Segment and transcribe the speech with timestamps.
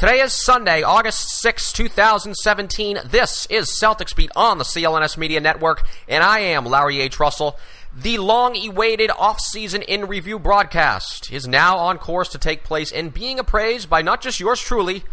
[0.00, 3.00] Today is Sunday, August 6, 2017.
[3.04, 7.20] This is Celtics Beat on the CLNS Media Network, and I am Larry H.
[7.20, 7.58] Russell.
[7.94, 13.12] The long awaited off-season in review broadcast is now on course to take place and
[13.12, 15.04] being appraised by not just yours truly,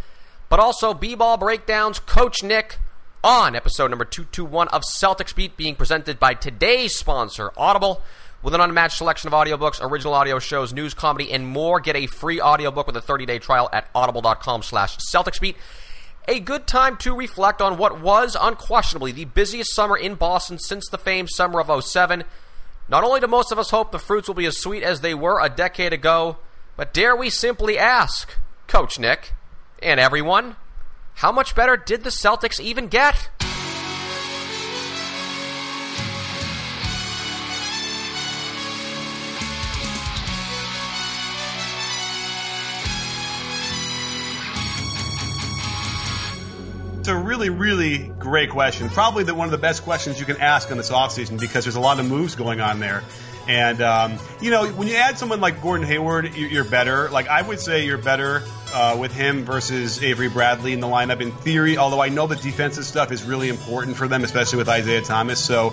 [0.48, 2.78] but also B Ball Breakdowns Coach Nick
[3.22, 8.02] on episode number 221 of Celtics Beat, being presented by today's sponsor, Audible.
[8.44, 12.06] With an unmatched selection of audiobooks, original audio shows, news, comedy, and more, get a
[12.06, 15.56] free audiobook with a 30-day trial at audible.com slash CelticsBeat.
[16.28, 20.88] A good time to reflect on what was unquestionably the busiest summer in Boston since
[20.88, 22.26] the famed summer of 07.
[22.90, 25.14] Not only do most of us hope the fruits will be as sweet as they
[25.14, 26.38] were a decade ago,
[26.76, 28.36] but dare we simply ask,
[28.68, 29.34] Coach Nick,
[29.82, 30.58] and everyone,
[31.16, 33.30] how much better did the Celtics even get?
[47.08, 48.90] It's a really, really great question.
[48.90, 51.78] Probably the, one of the best questions you can ask in this offseason because there's
[51.78, 53.02] a lot of moves going on there.
[53.48, 57.10] And, um, you know, when you add someone like Gordon Hayward, you're better.
[57.10, 58.44] Like, I would say you're better
[58.74, 62.36] uh, with him versus Avery Bradley in the lineup in theory, although I know the
[62.36, 65.40] defensive stuff is really important for them, especially with Isaiah Thomas.
[65.40, 65.72] So,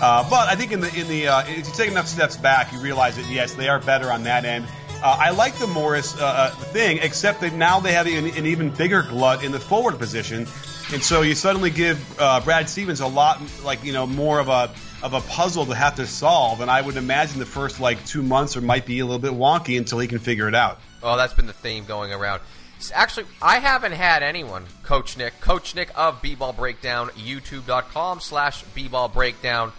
[0.00, 2.72] uh, but I think in the, in the, uh, if you take enough steps back,
[2.72, 4.68] you realize that, yes, they are better on that end.
[5.02, 8.46] Uh, I like the Morris uh, uh, thing, except that now they have an, an,
[8.46, 10.46] even bigger glut in the forward position,
[10.92, 14.48] and so you suddenly give uh, Brad Stevens a lot, like you know, more of
[14.48, 14.70] a
[15.02, 16.60] of a puzzle to have to solve.
[16.60, 19.32] And I would imagine the first like two months or might be a little bit
[19.32, 20.78] wonky until he can figure it out.
[21.02, 22.40] Well, that's been the theme going around.
[22.92, 29.08] Actually, I haven't had anyone, Coach Nick, Coach Nick of B-Ball Breakdown, YouTube.com slash B-Ball
[29.08, 29.72] Breakdown.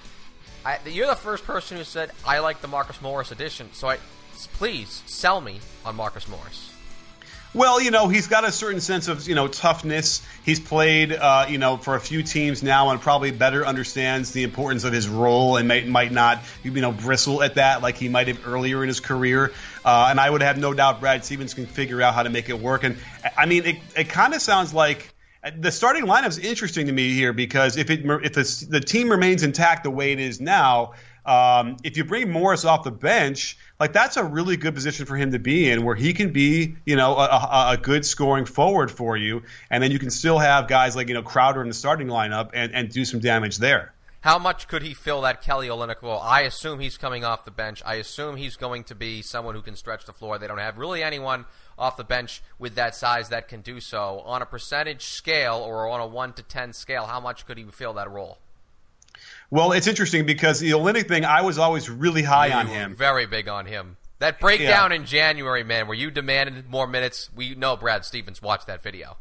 [0.85, 3.99] You're the first person who said I like the Marcus Morris edition, so I
[4.53, 6.71] please sell me on Marcus Morris.
[7.53, 10.21] Well, you know, he's got a certain sense of, you know, toughness.
[10.43, 14.43] He's played, uh, you know, for a few teams now and probably better understands the
[14.43, 18.09] importance of his role and might, might not, you know, bristle at that like he
[18.09, 19.53] might have earlier in his career.
[19.85, 22.49] Uh, and I would have no doubt Brad Stevens can figure out how to make
[22.49, 22.83] it work.
[22.83, 22.97] And
[23.37, 25.13] I mean, it, it kind of sounds like
[25.55, 29.09] the starting lineup is interesting to me here because if it if the, the team
[29.09, 30.93] remains intact the way it is now,
[31.27, 35.17] um, if you bring Morris off the bench, like that's a really good position for
[35.17, 38.89] him to be in, where he can be, you know, a, a, good scoring forward
[38.89, 41.73] for you, and then you can still have guys like you know Crowder in the
[41.73, 43.93] starting lineup and, and do some damage there.
[44.21, 46.19] How much could he fill that Kelly Olynyk role?
[46.19, 47.83] I assume he's coming off the bench.
[47.85, 50.37] I assume he's going to be someone who can stretch the floor.
[50.37, 51.45] They don't have really anyone
[51.77, 54.21] off the bench with that size that can do so.
[54.25, 57.65] On a percentage scale or on a 1 to 10 scale, how much could he
[57.65, 58.39] fill that role?
[59.49, 62.95] Well, it's interesting because the Olynyk thing, I was always really high on him.
[62.95, 63.97] Very big on him.
[64.19, 64.97] That breakdown yeah.
[64.97, 67.29] in January, man, where you demanded more minutes.
[67.35, 69.17] We know Brad Stevens watched that video.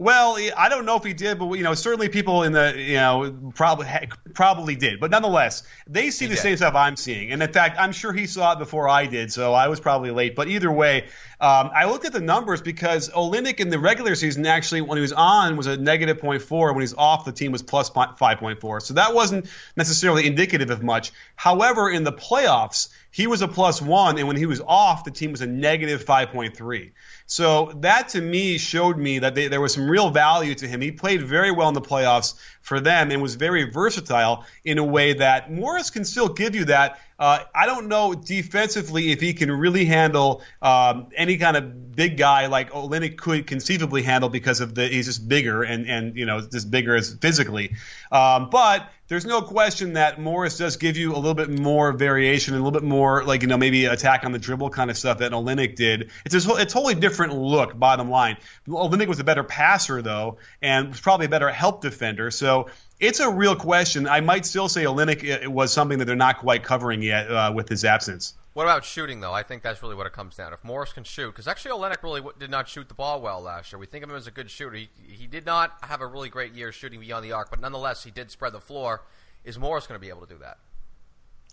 [0.00, 2.94] Well, I don't know if he did, but you know, certainly people in the you
[2.94, 3.86] know probably
[4.32, 4.98] probably did.
[4.98, 6.40] But nonetheless, they see he the did.
[6.40, 9.30] same stuff I'm seeing, and in fact, I'm sure he saw it before I did,
[9.30, 10.34] so I was probably late.
[10.34, 11.02] But either way,
[11.38, 15.02] um, I looked at the numbers because Olynyk in the regular season actually, when he
[15.02, 16.72] was on, was a negative 0.4.
[16.72, 18.80] When he's off, the team was plus 5.4.
[18.80, 21.12] So that wasn't necessarily indicative of much.
[21.36, 25.10] However, in the playoffs, he was a plus one, and when he was off, the
[25.10, 26.92] team was a negative 5.3.
[27.30, 30.80] So that to me showed me that they, there was some real value to him.
[30.80, 34.84] He played very well in the playoffs for them and was very versatile in a
[34.84, 36.98] way that Morris can still give you that.
[37.20, 42.16] Uh, I don't know defensively if he can really handle um, any kind of big
[42.16, 46.26] guy like Olynyk could conceivably handle because of the he's just bigger and and you
[46.26, 47.76] know just bigger as physically.
[48.10, 52.54] Um, but there's no question that Morris does give you a little bit more variation
[52.54, 54.96] and a little bit more, like, you know, maybe attack on the dribble kind of
[54.96, 56.12] stuff that Olynyk did.
[56.24, 58.36] It's a, a totally different look, bottom line.
[58.68, 62.30] Olynyk was a better passer, though, and was probably a better help defender.
[62.30, 62.68] So
[63.00, 64.06] it's a real question.
[64.06, 67.52] I might still say Olynyk uh, was something that they're not quite covering yet uh,
[67.54, 68.34] with his absence.
[68.52, 69.32] What about shooting, though?
[69.32, 70.50] I think that's really what it comes down.
[70.50, 70.54] To.
[70.54, 73.72] If Morris can shoot, because actually Olynyk really did not shoot the ball well last
[73.72, 73.78] year.
[73.78, 74.76] We think of him as a good shooter.
[74.76, 78.04] He, he did not have a really great year shooting beyond the arc, but nonetheless,
[78.04, 79.02] he did spread the floor.
[79.44, 80.58] Is Morris going to be able to do that?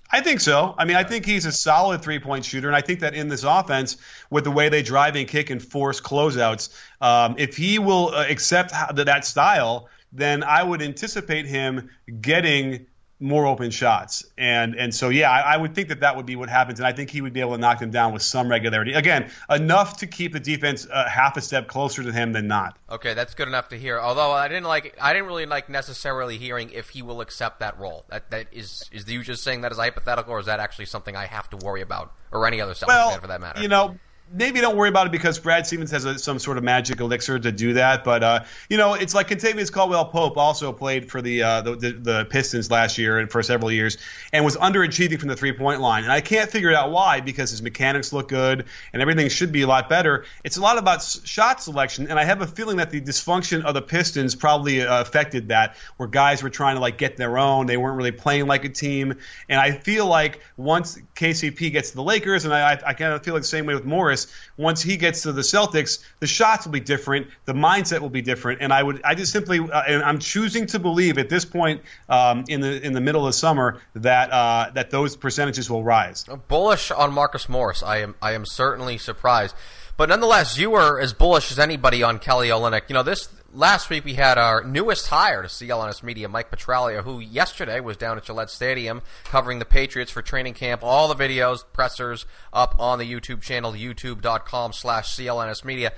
[0.09, 0.73] I think so.
[0.77, 3.27] I mean, I think he's a solid three point shooter, and I think that in
[3.27, 3.97] this offense,
[4.29, 6.69] with the way they drive and kick and force closeouts,
[7.01, 11.89] um, if he will uh, accept that style, then I would anticipate him
[12.21, 12.87] getting
[13.19, 14.25] more open shots.
[14.37, 16.87] And and so yeah, I, I, would think that that would be what happens, and
[16.87, 18.93] I think he would be able to knock them down with some regularity.
[18.93, 22.77] Again, enough to keep the defense uh, half a step closer to him than not.
[22.89, 23.99] Okay, that's good enough to hear.
[23.99, 27.79] Although I didn't like, I didn't really like necessarily hearing if he will accept that
[27.79, 28.05] role.
[28.09, 31.15] That that is is you just saying that as hypothetical, or is that actually something
[31.15, 33.61] I have to worry about, or any other Celtics well, fan for that matter?
[33.61, 33.97] You know,
[34.31, 37.39] maybe don't worry about it because Brad Stevens has a, some sort of magic elixir
[37.39, 38.03] to do that.
[38.03, 41.75] But uh, you know, it's like Kentavious Caldwell Pope also played for the, uh, the,
[41.75, 43.97] the, Pistons last year and for several years
[44.33, 46.03] and was underachieving from the three point line.
[46.03, 49.61] And I can't figure out why because his mechanics look good and everything should be
[49.61, 50.25] a lot better.
[50.43, 53.73] It's a lot about shot selection, and I have a feeling that the dysfunction of
[53.73, 57.65] the Pistons probably uh, affected that, where guys were trying to like get their own.
[57.65, 59.13] They weren't really playing like a team.
[59.47, 63.23] And I feel like once KCP gets to the Lakers, and I, I kind of
[63.23, 64.16] feel like the same way with Morris
[64.57, 68.23] once he gets to the Celtics, the shots will be different, the mindset will be
[68.23, 71.45] different, and I would I just simply uh, and I'm choosing to believe at this
[71.45, 75.83] point um, in the in the middle of summer that uh, that those percentages will
[75.83, 76.25] rise.
[76.47, 79.55] Bullish on Marcus Morris, I am I am certainly surprised.
[79.97, 82.83] But nonetheless, you were as bullish as anybody on Kelly Olynyk.
[82.87, 87.03] You know, this last week we had our newest hire to CLNS Media, Mike Petraglia,
[87.03, 90.83] who yesterday was down at Gillette Stadium covering the Patriots for training camp.
[90.83, 95.91] All the videos, pressers up on the YouTube channel, youtube.com slash CLNS Media.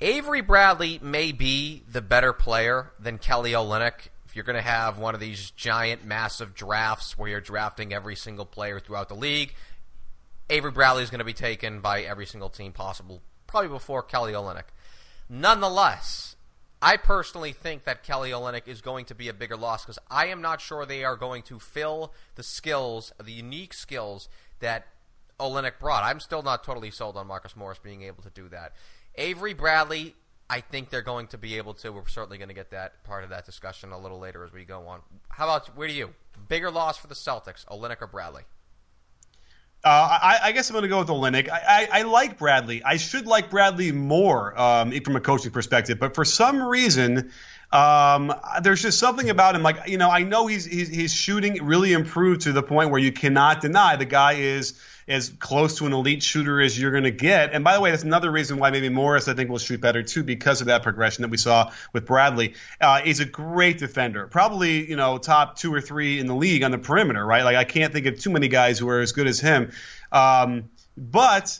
[0.00, 4.08] Avery Bradley may be the better player than Kelly Olynyk.
[4.26, 8.16] If you're going to have one of these giant, massive drafts where you're drafting every
[8.16, 9.54] single player throughout the league,
[10.50, 14.32] Avery Bradley is going to be taken by every single team possible, probably before Kelly
[14.32, 14.64] Olynyk.
[15.28, 16.36] Nonetheless,
[16.82, 20.26] I personally think that Kelly Olynyk is going to be a bigger loss because I
[20.26, 24.28] am not sure they are going to fill the skills, the unique skills
[24.60, 24.86] that
[25.40, 26.04] Olynyk brought.
[26.04, 28.72] I'm still not totally sold on Marcus Morris being able to do that.
[29.14, 30.14] Avery Bradley,
[30.50, 31.90] I think they're going to be able to.
[31.90, 34.64] We're certainly going to get that part of that discussion a little later as we
[34.64, 35.00] go on.
[35.30, 36.10] How about where do you?
[36.48, 38.42] Bigger loss for the Celtics, Olynyk or Bradley?
[39.84, 41.50] Uh, I, I, guess I'm going to go with Olynyk.
[41.50, 42.82] I, I, I, like Bradley.
[42.82, 47.30] I should like Bradley more um, from a coaching perspective, but for some reason,
[47.70, 48.32] um,
[48.62, 49.62] there's just something about him.
[49.62, 53.00] Like you know, I know he's, he's he's shooting really improved to the point where
[53.00, 54.72] you cannot deny the guy is
[55.06, 57.52] as close to an elite shooter as you're going to get.
[57.52, 60.02] And by the way, that's another reason why maybe Morris, I think, will shoot better
[60.02, 62.54] too because of that progression that we saw with Bradley.
[62.80, 66.62] Uh, he's a great defender, probably you know top two or three in the league
[66.62, 67.44] on the perimeter, right?
[67.44, 69.72] Like I can't think of too many guys who are as good as him.
[70.10, 71.58] Um, but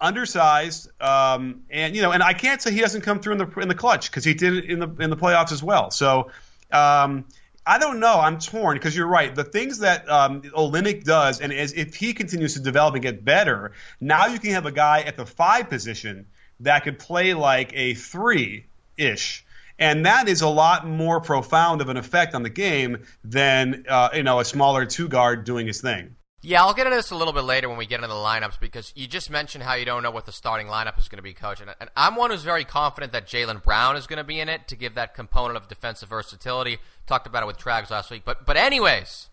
[0.00, 3.60] undersized, um, and you know, and I can't say he doesn't come through in the
[3.60, 5.90] in the clutch because he did it in the in the playoffs as well.
[5.90, 6.30] So.
[6.72, 7.26] Um,
[7.66, 8.20] I don't know.
[8.20, 9.34] I'm torn because you're right.
[9.34, 13.72] The things that um, does, and as if he continues to develop and get better,
[14.00, 16.26] now you can have a guy at the five position
[16.60, 18.66] that could play like a three
[18.96, 19.44] ish.
[19.78, 24.10] And that is a lot more profound of an effect on the game than uh,
[24.14, 26.14] you know a smaller two guard doing his thing.
[26.46, 28.60] Yeah, I'll get into this a little bit later when we get into the lineups
[28.60, 31.22] because you just mentioned how you don't know what the starting lineup is going to
[31.22, 31.62] be, coach.
[31.62, 34.68] And, I'm one who's very confident that Jaylen Brown is going to be in it
[34.68, 36.80] to give that component of defensive versatility.
[37.06, 38.24] Talked about it with Trags last week.
[38.26, 39.30] But, but anyways,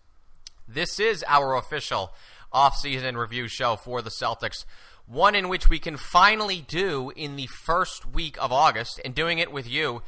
[0.66, 2.14] this is our official
[2.50, 4.64] off-season review show for the Celtics.
[5.06, 9.38] One in which we can finally do in the first week of August and doing
[9.38, 10.02] it with you.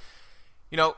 [0.70, 0.96] You know,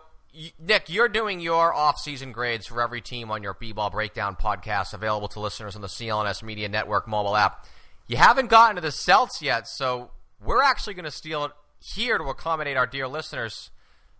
[0.58, 5.28] Nick, you're doing your off-season grades for every team on your B-ball breakdown podcast, available
[5.28, 7.66] to listeners on the CLNS Media Network mobile app.
[8.06, 10.10] You haven't gotten to the Celts yet, so
[10.44, 13.70] we're actually going to steal it here to accommodate our dear listeners.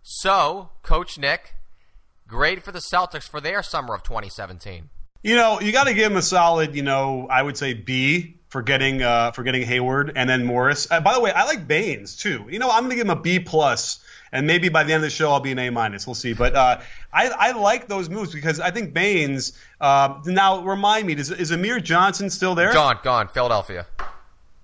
[0.01, 1.55] So, Coach Nick,
[2.27, 4.89] grade for the Celtics for their summer of 2017.
[5.21, 8.37] You know, you got to give them a solid, you know, I would say B
[8.49, 10.87] for getting uh, for getting Hayward and then Morris.
[10.89, 12.47] Uh, by the way, I like Baynes too.
[12.49, 13.99] You know, I'm going to give him a B plus
[14.31, 16.07] and maybe by the end of the show I'll be an A minus.
[16.07, 16.33] We'll see.
[16.33, 16.79] But uh,
[17.13, 19.53] I, I like those moves because I think Baynes.
[19.79, 22.73] Uh, now remind me, is, is Amir Johnson still there?
[22.73, 23.27] Gone, gone.
[23.27, 23.85] Philadelphia.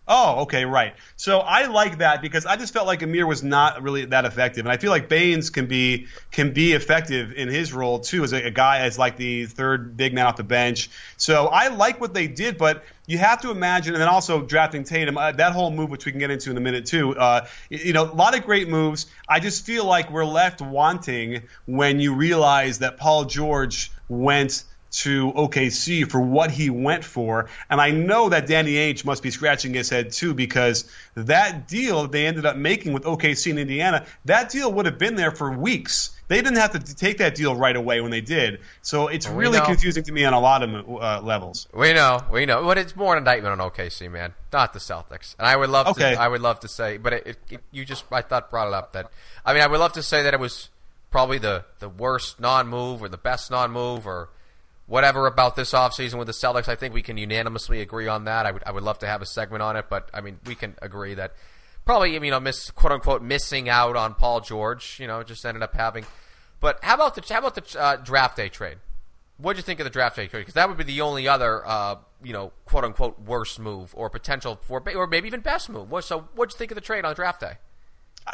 [0.06, 0.96] Oh, okay, right.
[1.16, 4.66] So I like that because I just felt like Amir was not really that effective,
[4.66, 8.34] and I feel like Baynes can be can be effective in his role too, as
[8.34, 10.90] a, a guy as like the third big man off the bench.
[11.16, 14.84] So I like what they did, but you have to imagine, and then also drafting
[14.84, 17.16] Tatum, uh, that whole move, which we can get into in a minute too.
[17.18, 19.06] Uh, you know, a lot of great moves.
[19.30, 25.32] I just feel like we're left wanting when you realize that Paul George went to
[25.34, 27.50] OKC for what he went for.
[27.70, 30.86] And I know that Danny Ainge must be scratching his head too because
[31.16, 35.16] that deal they ended up making with OKC in Indiana, that deal would have been
[35.16, 36.12] there for weeks.
[36.28, 38.62] They didn't have to take that deal right away when they did.
[38.82, 39.66] So it's We really know.
[39.66, 40.70] confusing to me on a lot of
[41.02, 41.68] uh, levels.
[41.74, 45.36] We know, we know, but it's more an indictment on OKC, man, not the Celtics.
[45.38, 46.14] And I would love Okay.
[46.14, 48.74] to, I would love to say, but it, it, you just, I thought brought it
[48.74, 49.12] up that,
[49.46, 50.70] I mean, I would love to say that it was
[51.12, 54.30] probably the the worst non-move or the best non-move or
[54.86, 56.68] whatever about this offseason with the Celtics.
[56.68, 58.46] I think we can unanimously agree on that.
[58.46, 60.56] I would, I would love to have a segment on it, but I mean, we
[60.56, 61.34] can agree that
[61.86, 64.98] probably, you know, miss quote unquote missing out on Paul George.
[65.00, 66.06] You know, just ended up having.
[66.60, 68.78] But how about the how about the uh, draft day trade?
[69.38, 70.42] What'd you think of the draft day trade?
[70.42, 74.10] Because that would be the only other, uh, you know, quote unquote worst move or
[74.10, 75.92] potential for, or maybe even best move.
[76.06, 77.54] So, what'd you think of the trade on draft day?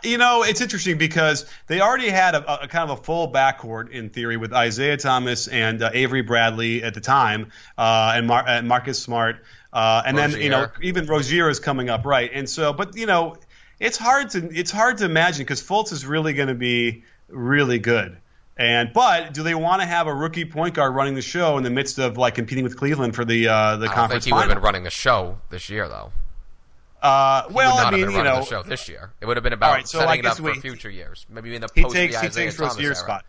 [0.03, 3.89] You know, it's interesting because they already had a, a kind of a full backcourt
[3.89, 8.45] in theory with Isaiah Thomas and uh, Avery Bradley at the time, uh, and, Mar-
[8.47, 9.43] and Marcus Smart,
[9.73, 12.29] uh, and then you know even Rozier is coming up, right?
[12.33, 13.37] And so, but you know,
[13.79, 17.79] it's hard to it's hard to imagine because Fultz is really going to be really
[17.79, 18.17] good.
[18.57, 21.63] And but do they want to have a rookie point guard running the show in
[21.63, 24.25] the midst of like competing with Cleveland for the uh, the I don't think conference
[24.25, 26.11] he would have been running the show this year, though.
[27.01, 29.11] Uh, well, I mean, you know, the show this year.
[29.21, 31.55] It would have been about right, so setting it up for we- future years, maybe
[31.55, 33.05] in the he post takes the he Isaiah takes Thomas Rozier's era.
[33.05, 33.25] spot.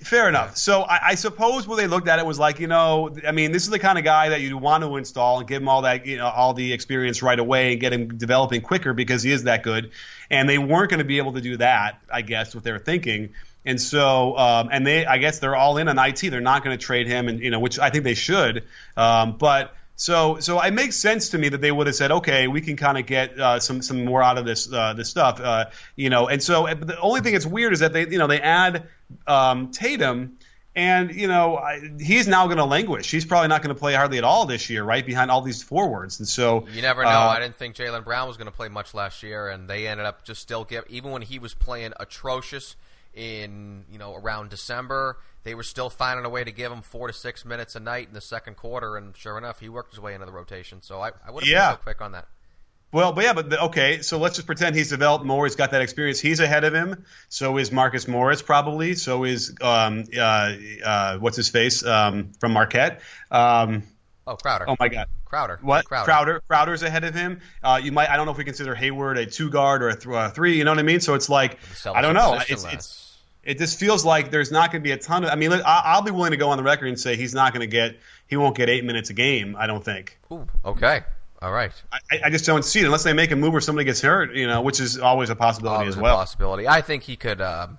[0.00, 0.56] Fair enough.
[0.56, 3.52] So I, I suppose where they looked at it was like, you know, I mean,
[3.52, 5.82] this is the kind of guy that you want to install and give him all
[5.82, 9.30] that, you know, all the experience right away and get him developing quicker because he
[9.30, 9.92] is that good.
[10.28, 12.80] And they weren't going to be able to do that, I guess, what they were
[12.80, 13.30] thinking.
[13.64, 16.20] And so, um, and they, I guess, they're all in on IT.
[16.20, 18.64] They're not going to trade him, and you know, which I think they should.
[18.96, 22.48] Um, but so, so it makes sense to me that they would have said, okay,
[22.48, 25.40] we can kind of get uh, some some more out of this uh, this stuff,
[25.40, 26.28] uh, you know.
[26.28, 28.88] And so, the only thing that's weird is that they, you know, they add
[29.26, 30.38] um, Tatum.
[30.76, 33.08] And you know I, he's now going to languish.
[33.08, 35.62] He's probably not going to play hardly at all this year, right behind all these
[35.62, 36.18] forwards.
[36.18, 37.10] And so You never know.
[37.10, 39.86] uh, I didn't think Jaylen Brown was going to play much last year, and they
[39.86, 40.84] ended up just still give.
[40.88, 42.74] Even when he was playing atrocious
[43.14, 47.06] in you know around December, they were still finding a way to give him four
[47.06, 50.00] to six minutes a night in the second quarter, and sure enough, he worked his
[50.00, 50.82] way into the rotation.
[50.82, 51.70] So I, I would have Yeah.
[51.70, 52.26] been so quick on that.
[52.92, 54.02] Well, but yeah, but the, okay.
[54.02, 55.44] So let's just pretend he's developed more.
[55.46, 56.20] He's got that experience.
[56.20, 57.04] He's ahead of him.
[57.28, 58.94] So is Marcus Morris probably.
[58.94, 60.52] So is um, uh,
[60.84, 63.00] uh, what's his face um, from Marquette.
[63.30, 63.82] Um,
[64.26, 64.64] Oh, Crowder.
[64.70, 65.58] oh my God, Crowder.
[65.60, 66.04] what Crowder.
[66.06, 66.42] Crowder?
[66.48, 67.42] Crowder's ahead of him.
[67.62, 68.08] Uh, you might.
[68.08, 70.56] I don't know if we consider Hayward a two guard or a th- uh, three.
[70.56, 71.00] You know what I mean?
[71.00, 71.58] So it's like
[71.92, 72.38] I don't know.
[72.48, 73.03] It's, it's
[73.46, 75.30] it just feels like there's not going to be a ton of.
[75.30, 77.60] I mean, I'll be willing to go on the record and say he's not going
[77.62, 77.96] to get.
[78.28, 79.56] He won't get eight minutes a game.
[79.58, 80.18] I don't think.
[80.32, 81.02] Ooh, okay.
[81.42, 81.72] All right.
[81.92, 84.34] I, I just don't see it unless they make a move where somebody gets hurt.
[84.34, 86.16] You know, which is always a possibility Always as a well.
[86.16, 86.66] possibility.
[86.66, 87.40] I think he could.
[87.40, 87.78] Um,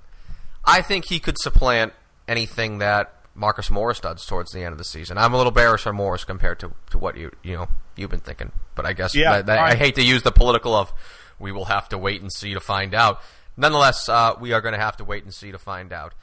[0.64, 1.94] I think he could supplant
[2.28, 5.18] anything that Marcus Morris does towards the end of the season.
[5.18, 8.20] I'm a little bearish on Morris compared to, to what you you know you've been
[8.20, 10.94] thinking, but I guess Yeah, that- that- all I hate to use the political of
[11.40, 13.20] we will have to wait and see to find out.
[13.58, 16.14] Nonetheless, uh, we are going to have to wait and see to find out.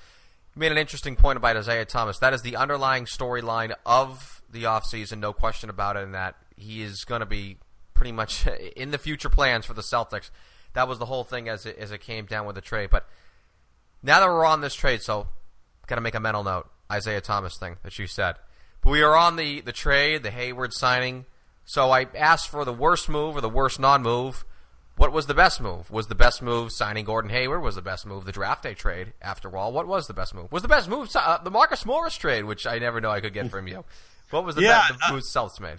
[0.54, 2.18] You made an interesting point about Isaiah Thomas.
[2.18, 6.82] That is the underlying storyline of the offseason, no question about it, and that he
[6.82, 7.56] is going to be
[7.94, 8.46] pretty much
[8.76, 10.30] in the future plans for the Celtics.
[10.74, 12.90] That was the whole thing as it, as it came down with the trade.
[12.90, 13.06] But
[14.02, 15.28] now that we're on this trade, so
[15.86, 16.68] got to make a mental note.
[16.90, 18.36] Isaiah Thomas thing that you said.
[18.82, 21.26] But we are on the, the trade, the Hayward signing.
[21.64, 24.44] So I asked for the worst move or the worst non move.
[25.02, 25.90] What was the best move?
[25.90, 27.60] Was the best move signing Gordon Hayward?
[27.60, 29.14] Was the best move the draft day trade?
[29.20, 30.52] After all, what was the best move?
[30.52, 33.32] Was the best move uh, the Marcus Morris trade, which I never know I could
[33.32, 33.84] get from you?
[34.30, 35.78] What was the Yeah, best uh, move Celtics made?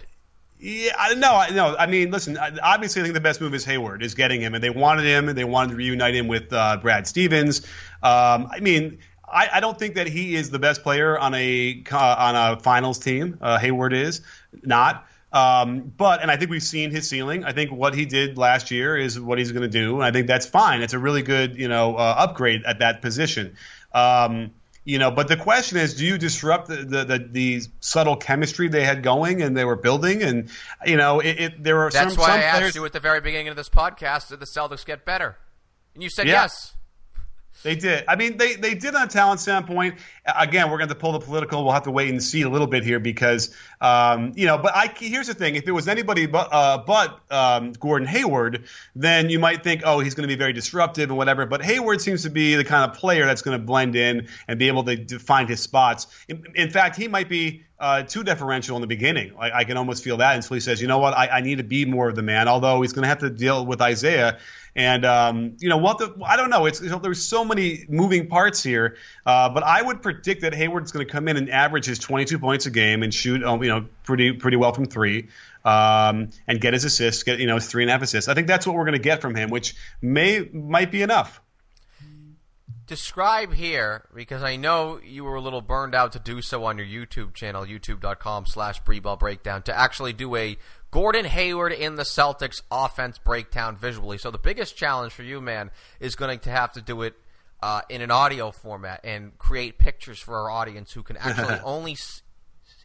[0.60, 1.74] Yeah, I- no, I- no.
[1.74, 2.36] I mean, listen.
[2.36, 5.30] Obviously, I think the best move is Hayward is getting him, and they wanted him,
[5.30, 7.62] and they wanted to reunite him with uh, Brad Stevens.
[8.02, 11.80] Um, I mean, I, I don't think that he is the best player on a
[11.86, 13.38] co- on a finals team.
[13.40, 14.20] Uh, Hayward is
[14.62, 15.06] not.
[15.34, 17.44] Um, but and I think we've seen his ceiling.
[17.44, 20.12] I think what he did last year is what he's going to do, and I
[20.12, 20.80] think that's fine.
[20.80, 23.56] It's a really good, you know, uh, upgrade at that position.
[23.92, 24.52] Um,
[24.84, 28.68] you know, but the question is, do you disrupt the, the, the, the subtle chemistry
[28.68, 30.22] they had going and they were building?
[30.22, 30.50] And
[30.86, 33.00] you know, it, it there were That's some, why some I asked you at the
[33.00, 35.36] very beginning of this podcast: Did the Celtics get better?
[35.94, 36.42] And you said Yeah.
[36.42, 36.76] yes.
[37.64, 38.04] They did.
[38.06, 39.94] I mean, they, they did on a talent standpoint.
[40.26, 41.64] Again, we're going to pull the political.
[41.64, 44.58] We'll have to wait and see a little bit here because, um, you know.
[44.58, 48.64] But I here's the thing: if it was anybody but uh, but um, Gordon Hayward,
[48.94, 51.46] then you might think, oh, he's going to be very disruptive and whatever.
[51.46, 54.58] But Hayward seems to be the kind of player that's going to blend in and
[54.58, 56.06] be able to, find his spots.
[56.28, 59.32] In, in fact, he might be uh, too deferential in the beginning.
[59.38, 61.58] I, I, can almost feel that until he says, you know what, I, I need
[61.58, 62.46] to be more of the man.
[62.46, 64.38] Although he's going to have to deal with Isaiah
[64.76, 65.98] and um, you know what?
[65.98, 66.66] The, I don't know.
[66.66, 71.06] It's there's so many moving parts here, uh, but I would predict that Hayward's going
[71.06, 73.86] to come in and average his 22 points a game and shoot, um, you know,
[74.02, 75.28] pretty pretty well from three,
[75.64, 78.28] um, and get his assists, get you know his three and a half assists.
[78.28, 81.40] I think that's what we're going to get from him, which may might be enough
[82.86, 86.76] describe here because I know you were a little burned out to do so on
[86.78, 90.58] your YouTube channel, youtube.com slash breakdown, to actually do a
[90.94, 94.16] Gordon Hayward in the Celtics offense breakdown visually.
[94.16, 97.16] So the biggest challenge for you, man, is going to have to do it
[97.60, 101.94] uh, in an audio format and create pictures for our audience who can actually only
[101.94, 102.22] s-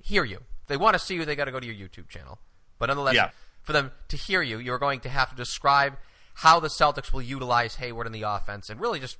[0.02, 0.38] hear you.
[0.38, 2.40] If they want to see you, they got to go to your YouTube channel.
[2.80, 3.30] But nonetheless, yeah.
[3.62, 5.96] for them to hear you, you're going to have to describe
[6.40, 9.18] how the Celtics will utilize Hayward in the offense and really just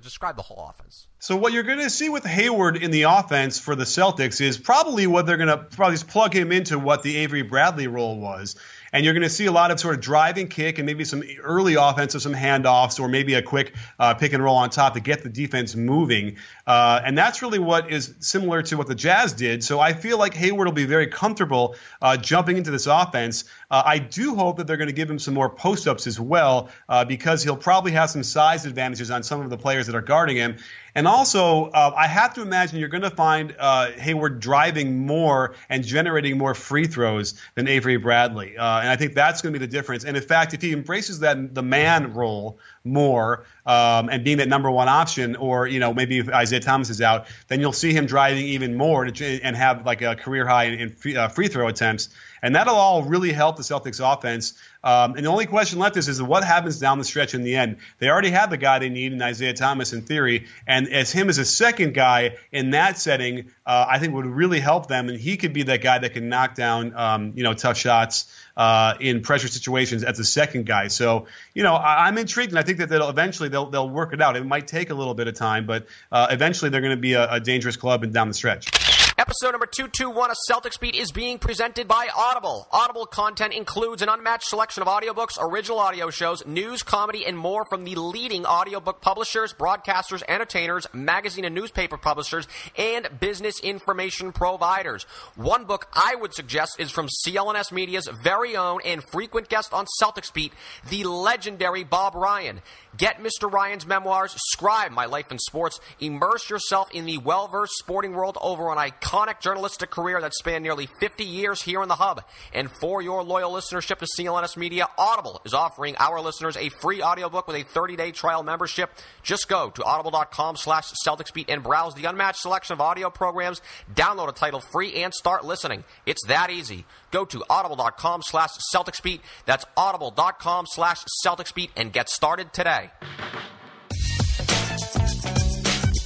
[0.00, 1.08] describe the whole offense.
[1.18, 4.56] So what you're going to see with Hayward in the offense for the Celtics is
[4.56, 8.54] probably what they're going to probably plug him into what the Avery Bradley role was
[8.92, 11.22] and you're going to see a lot of sort of driving kick and maybe some
[11.42, 15.00] early offensive, some handoffs, or maybe a quick uh, pick and roll on top to
[15.00, 16.36] get the defense moving.
[16.66, 19.64] Uh, and that's really what is similar to what the Jazz did.
[19.64, 23.44] So I feel like Hayward will be very comfortable uh, jumping into this offense.
[23.70, 26.18] Uh, I do hope that they're going to give him some more post ups as
[26.18, 29.94] well uh, because he'll probably have some size advantages on some of the players that
[29.94, 30.56] are guarding him.
[30.94, 35.54] And also, uh, I have to imagine you're going to find uh, Hayward driving more
[35.68, 38.56] and generating more free throws than Avery Bradley.
[38.56, 40.04] Uh, and I think that's going to be the difference.
[40.04, 44.48] And in fact, if he embraces that the man role more um, and being that
[44.48, 47.92] number one option, or you know maybe if Isaiah Thomas is out, then you'll see
[47.92, 51.68] him driving even more and have like a career high in, in uh, free throw
[51.68, 52.08] attempts
[52.42, 54.54] and that'll all really help the Celtics offense.
[54.82, 57.56] Um, and the only question left is, is what happens down the stretch in the
[57.56, 57.78] end.
[57.98, 61.28] They already have the guy they need in Isaiah Thomas in theory, and as him
[61.28, 65.18] as a second guy in that setting, uh, I think would really help them, and
[65.18, 68.34] he could be that guy that can knock down um, you know tough shots.
[68.60, 70.88] Uh, in pressure situations as a second guy.
[70.88, 74.12] So, you know, I, am intrigued, and I think that they'll eventually they'll they'll work
[74.12, 74.36] it out.
[74.36, 77.14] It might take a little bit of time, but uh, eventually they're going to be
[77.14, 78.89] a, a dangerous club and down the stretch.
[79.20, 82.66] Episode number 221 of Celtics Beat is being presented by Audible.
[82.72, 87.66] Audible content includes an unmatched selection of audiobooks, original audio shows, news, comedy, and more
[87.68, 95.02] from the leading audiobook publishers, broadcasters, entertainers, magazine and newspaper publishers, and business information providers.
[95.36, 99.84] One book I would suggest is from CLNS Media's very own and frequent guest on
[100.00, 100.54] Celtics Beat,
[100.88, 102.62] the legendary Bob Ryan.
[102.96, 103.52] Get Mr.
[103.52, 108.38] Ryan's memoirs, Scribe, My Life in Sports, immerse yourself in the well versed sporting world
[108.40, 108.78] over an
[109.10, 112.22] iconic journalistic career that spanned nearly 50 years here in the Hub.
[112.54, 117.02] And for your loyal listenership to CLNS Media, Audible is offering our listeners a free
[117.02, 118.90] audiobook with a 30 day trial membership.
[119.22, 123.60] Just go to audible.com slash CelticsBeat and browse the unmatched selection of audio programs,
[123.92, 125.84] download a title free, and start listening.
[126.06, 126.84] It's that easy.
[127.10, 129.20] Go to audible.com slash CelticsBeat.
[129.46, 132.90] That's audible.com slash CelticsBeat and get started today.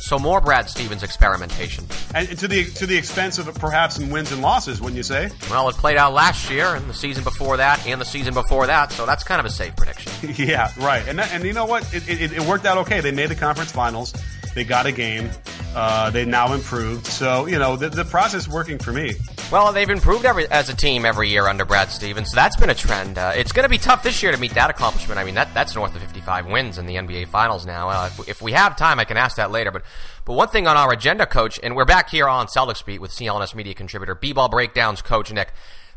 [0.04, 4.32] So more Brad Stevens experimentation, and to the to the expense of perhaps some wins
[4.32, 5.30] and losses, wouldn't you say?
[5.48, 8.66] Well, it played out last year, and the season before that, and the season before
[8.66, 8.92] that.
[8.92, 10.34] So that's kind of a safe prediction.
[10.36, 11.08] yeah, right.
[11.08, 11.90] And that, and you know what?
[11.94, 13.00] It, it, it worked out okay.
[13.00, 14.12] They made the conference finals.
[14.54, 15.30] They got a game.
[15.74, 17.06] Uh, they now improved.
[17.06, 19.14] So, you know, the, the process working for me.
[19.50, 22.30] Well, they've improved every, as a team every year under Brad Stevens.
[22.30, 23.18] So that's been a trend.
[23.18, 25.18] Uh, it's going to be tough this year to meet that accomplishment.
[25.18, 27.88] I mean, that, that's north of 55 wins in the NBA Finals now.
[27.88, 29.72] Uh, if, if, we have time, I can ask that later.
[29.72, 29.82] But,
[30.24, 33.10] but one thing on our agenda, Coach, and we're back here on Celtics Beat with
[33.10, 35.52] CLNS media contributor, B-Ball Breakdowns Coach Nick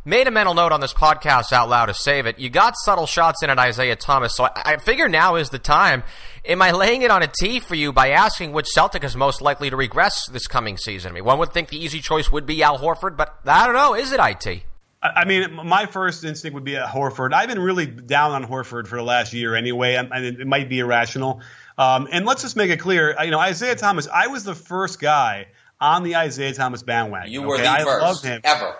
[0.07, 2.39] made a mental note on this podcast out loud to save it.
[2.39, 5.59] You got subtle shots in at Isaiah Thomas, so I, I figure now is the
[5.59, 6.03] time.
[6.45, 9.41] Am I laying it on a tee for you by asking which Celtic is most
[9.41, 11.11] likely to regress this coming season?
[11.11, 13.75] I mean, one would think the easy choice would be Al Horford, but I don't
[13.75, 13.95] know.
[13.95, 14.63] Is it IT?
[15.03, 17.33] I mean, my first instinct would be at Horford.
[17.33, 19.95] I've been really down on Horford for the last year anyway.
[19.95, 21.41] and it might be irrational.
[21.77, 24.07] Um, and let's just make it clear, you know, Isaiah Thomas.
[24.07, 25.47] I was the first guy
[25.79, 27.31] on the Isaiah Thomas bandwagon.
[27.31, 27.63] You were okay?
[27.63, 28.41] the I first him.
[28.43, 28.75] ever.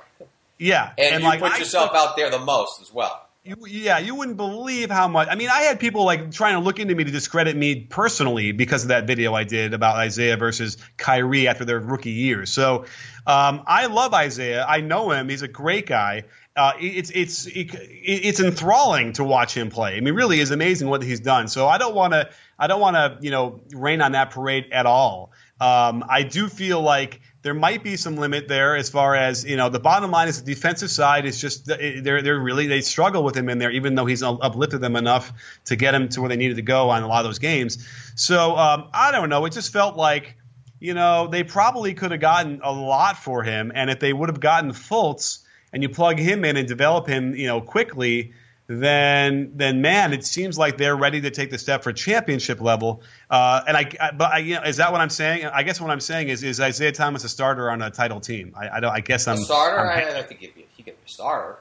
[0.60, 3.24] Yeah, and, and you like, put yourself I, out there the most as well.
[3.44, 5.30] You, yeah, you wouldn't believe how much.
[5.32, 8.52] I mean, I had people like trying to look into me to discredit me personally
[8.52, 12.52] because of that video I did about Isaiah versus Kyrie after their rookie years.
[12.52, 12.86] So
[13.26, 14.66] um, I love Isaiah.
[14.68, 15.30] I know him.
[15.30, 16.26] He's a great guy.
[16.58, 19.96] uh, it's it's it, it's enthralling to watch him play.
[19.96, 21.48] I mean, really is amazing what he's done.
[21.48, 24.66] So I don't want to I don't want to you know rain on that parade
[24.72, 25.32] at all.
[25.62, 29.56] Um, I do feel like there might be some limit there as far as you
[29.56, 29.70] know.
[29.70, 33.38] The bottom line is the defensive side is just they're they're really they struggle with
[33.38, 35.32] him in there, even though he's uplifted them enough
[35.66, 37.88] to get him to where they needed to go on a lot of those games.
[38.16, 39.46] So um, I don't know.
[39.46, 40.36] It just felt like
[40.82, 44.28] you know they probably could have gotten a lot for him, and if they would
[44.28, 45.40] have gotten Fultz
[45.72, 48.34] and you plug him in and develop him, you know, quickly,
[48.68, 53.02] then then man, it seems like they're ready to take the step for championship level.
[53.30, 55.46] Uh, and I, but I, you know, is that what I'm saying?
[55.46, 58.54] I guess what I'm saying is is Isaiah Thomas a starter on a title team?
[58.58, 58.92] I, I don't.
[58.92, 59.80] I guess I'm a starter.
[59.80, 61.58] I'm, I, don't think he, he could be a starter.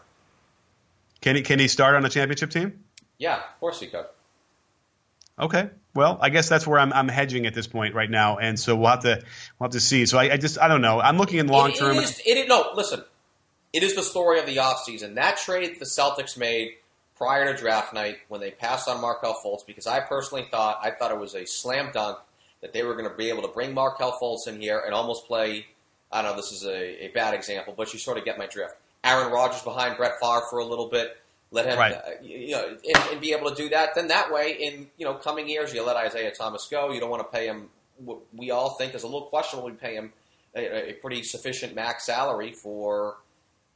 [1.20, 2.84] Can he can he start on a championship team?
[3.18, 4.06] Yeah, of course he could.
[5.38, 5.70] Okay.
[5.94, 8.74] Well, I guess that's where I'm, I'm hedging at this point right now, and so
[8.74, 9.22] we'll have to
[9.58, 10.06] we'll have to see.
[10.06, 11.00] So I, I just I don't know.
[11.00, 11.96] I'm looking in long term.
[11.98, 13.02] It, it is, no, listen
[13.76, 15.16] it is the story of the offseason.
[15.16, 16.76] That trade the Celtics made
[17.16, 20.90] prior to draft night when they passed on Markelle Fultz, because I personally thought I
[20.90, 22.18] thought it was a slam dunk
[22.62, 25.26] that they were going to be able to bring Markelle Fultz in here and almost
[25.26, 25.66] play.
[26.10, 28.46] I don't know this is a, a bad example, but you sort of get my
[28.46, 28.76] drift.
[29.04, 31.16] Aaron Rodgers behind Brett Favre for a little bit,
[31.50, 31.94] let him, right.
[31.94, 33.94] uh, you know, and, and, be able to do that.
[33.94, 36.92] Then that way, in you know coming years, you let Isaiah Thomas go.
[36.92, 37.68] You don't want to pay him.
[37.98, 39.70] What we all think is a little questionable.
[39.70, 40.12] We pay him
[40.54, 43.18] a, a pretty sufficient max salary for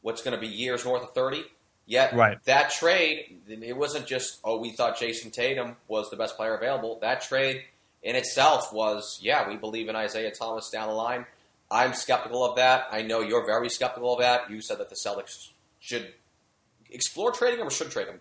[0.03, 1.45] what's going to be years north of 30.
[1.91, 2.39] Yet right.
[2.45, 7.01] that trade, it wasn't just, oh, we thought Jayson Tatum was the best player available.
[7.01, 7.65] That trade
[8.05, 11.27] in itself was, yeah, we believe in Isaiah Thomas down the line.
[11.69, 12.87] I'm skeptical of that.
[12.93, 14.49] I know you're very skeptical of that.
[14.49, 15.49] You said that the Celtics
[15.81, 16.15] should
[16.91, 18.21] explore trading him or should trade him.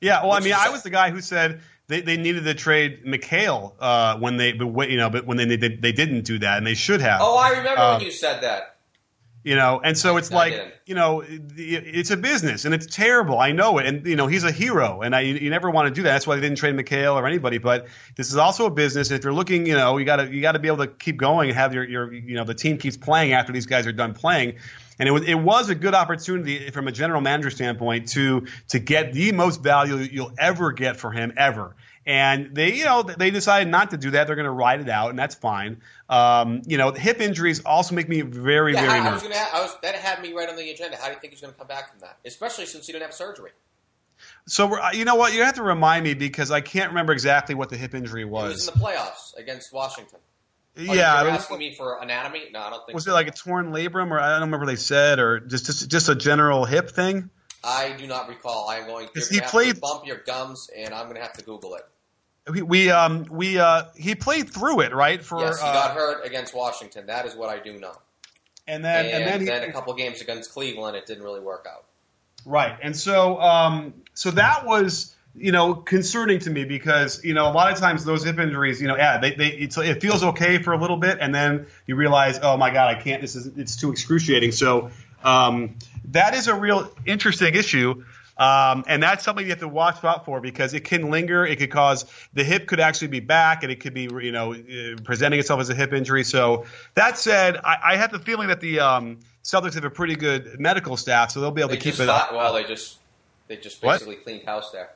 [0.00, 3.04] Yeah, well, I mean, I was the guy who said they, they needed to trade
[3.04, 6.58] McHale uh, when they, but you know, but when they, they they didn't do that,
[6.58, 7.20] and they should have.
[7.20, 8.71] Oh, I remember um, when you said that
[9.44, 13.52] you know and so it's like you know it's a business and it's terrible i
[13.52, 16.02] know it and you know he's a hero and I, you never want to do
[16.02, 19.10] that that's why they didn't trade McHale or anybody but this is also a business
[19.10, 20.86] and if you're looking you know you got to you got to be able to
[20.86, 23.86] keep going and have your, your you know the team keeps playing after these guys
[23.86, 24.54] are done playing
[24.98, 28.78] and it was it was a good opportunity from a general manager standpoint to to
[28.78, 31.74] get the most value you'll ever get for him ever
[32.06, 34.26] and they, you know, they decided not to do that.
[34.26, 35.82] They're going to ride it out, and that's fine.
[36.08, 39.22] Um, you know, hip injuries also make me very, yeah, very I, nervous.
[39.24, 40.96] I was gonna, I was, that had me right on the agenda.
[40.96, 42.18] How do you think he's going to come back from that?
[42.24, 43.50] Especially since he didn't have surgery.
[44.46, 45.34] So you know what?
[45.34, 48.50] You have to remind me because I can't remember exactly what the hip injury was.
[48.50, 50.18] It was in the playoffs against Washington.
[50.78, 52.44] Oh, yeah, you're asking me for anatomy?
[52.50, 52.94] No, I don't think.
[52.94, 53.10] Was so.
[53.10, 56.08] it like a torn labrum, or I don't remember they said, or just just just
[56.08, 57.30] a general hip thing?
[57.62, 58.68] I do not recall.
[58.70, 59.08] I'm going.
[59.14, 61.82] to he played, bump your gums, and I'm going to have to Google it.
[62.50, 65.94] We, we um we uh he played through it right for yes he uh, got
[65.94, 67.06] hurt against Washington.
[67.06, 67.94] That is what I do know.
[68.66, 71.40] And then and, and then, he, then a couple games against Cleveland it didn't really
[71.40, 71.84] work out.
[72.44, 72.76] Right.
[72.82, 77.52] And so um so that was you know concerning to me because you know a
[77.52, 80.72] lot of times those hip injuries you know yeah they, they it feels okay for
[80.72, 83.76] a little bit and then you realize oh my god I can't this is it's
[83.76, 84.50] too excruciating.
[84.50, 84.90] So
[85.22, 85.76] um
[86.06, 88.04] that is a real interesting issue
[88.42, 91.46] um, and that's something you have to watch out for because it can linger.
[91.46, 94.52] It could cause the hip could actually be back, and it could be you know
[94.54, 96.24] uh, presenting itself as a hip injury.
[96.24, 100.16] So that said, I, I have the feeling that the um, Celtics have a pretty
[100.16, 102.32] good medical staff, so they'll be able they to keep it up.
[102.32, 102.98] Well, they just
[103.46, 104.24] they just basically what?
[104.24, 104.90] cleaned house there.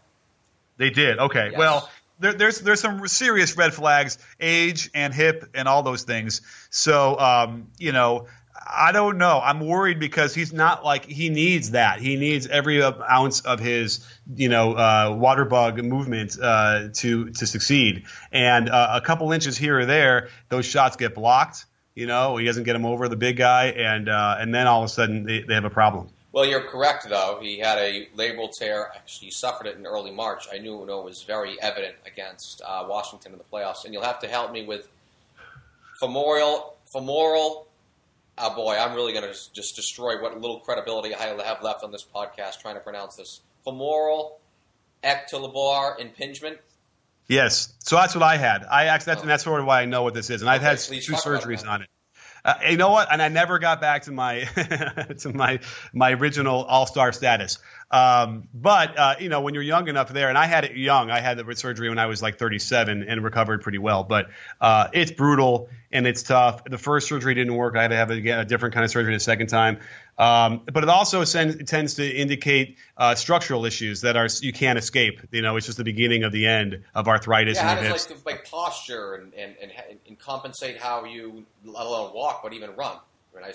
[0.79, 1.19] They did.
[1.19, 1.51] Okay.
[1.51, 1.59] Yes.
[1.59, 1.91] Well.
[2.19, 6.41] There, there's there's some serious red flags, age and hip and all those things.
[6.71, 8.29] So um, you know,
[8.69, 9.41] I don't know.
[9.43, 12.01] I'm worried because he's not like he needs that.
[12.01, 17.47] He needs every ounce of his, you know, uh, water bug movement uh, to to
[17.47, 18.05] succeed.
[18.33, 21.65] And uh, a couple inches here or there, those shots get blocked.
[21.95, 24.83] You know, he doesn't get them over the big guy, and uh, and then all
[24.83, 26.09] of a sudden they, they have a problem.
[26.33, 27.39] Well, you're correct though.
[27.41, 28.91] He had a labral tear.
[28.95, 30.47] Actually, he suffered it in early March.
[30.53, 33.87] I knew it was very evident against uh, Washington in the playoffs.
[33.87, 34.87] And you'll have to help me with
[35.99, 37.67] femoral femoral
[38.39, 41.93] oh boy, I'm really going to just destroy what little credibility I have left on
[41.93, 43.41] this podcast trying to pronounce this.
[43.65, 44.41] Femoral
[45.03, 46.59] ectolobar impingement.
[47.29, 48.65] Yes, so that's what I had.
[48.65, 49.23] I actually, that's, oh.
[49.23, 51.67] and that's sort of why I know what this is, and I've had two surgeries
[51.67, 51.89] on it.
[52.45, 53.09] Uh, you know what?
[53.11, 54.45] And I never got back to my
[55.19, 55.59] to my
[55.93, 57.59] my original All Star status.
[57.91, 61.11] Um, but uh, you know, when you're young enough there, and I had it young,
[61.11, 64.03] I had the surgery when I was like 37 and recovered pretty well.
[64.03, 66.65] But uh, it's brutal and it's tough.
[66.65, 67.77] The first surgery didn't work.
[67.77, 69.79] I had to have a, a different kind of surgery the second time.
[70.19, 75.21] Um, but it also tends to indicate uh, structural issues that are you can't escape.
[75.31, 77.57] You know, it's just the beginning of the end of arthritis.
[77.57, 79.73] Yeah, in your Like, like posture and, and, and,
[80.09, 82.97] and compensate how you, let alone walk, but even run.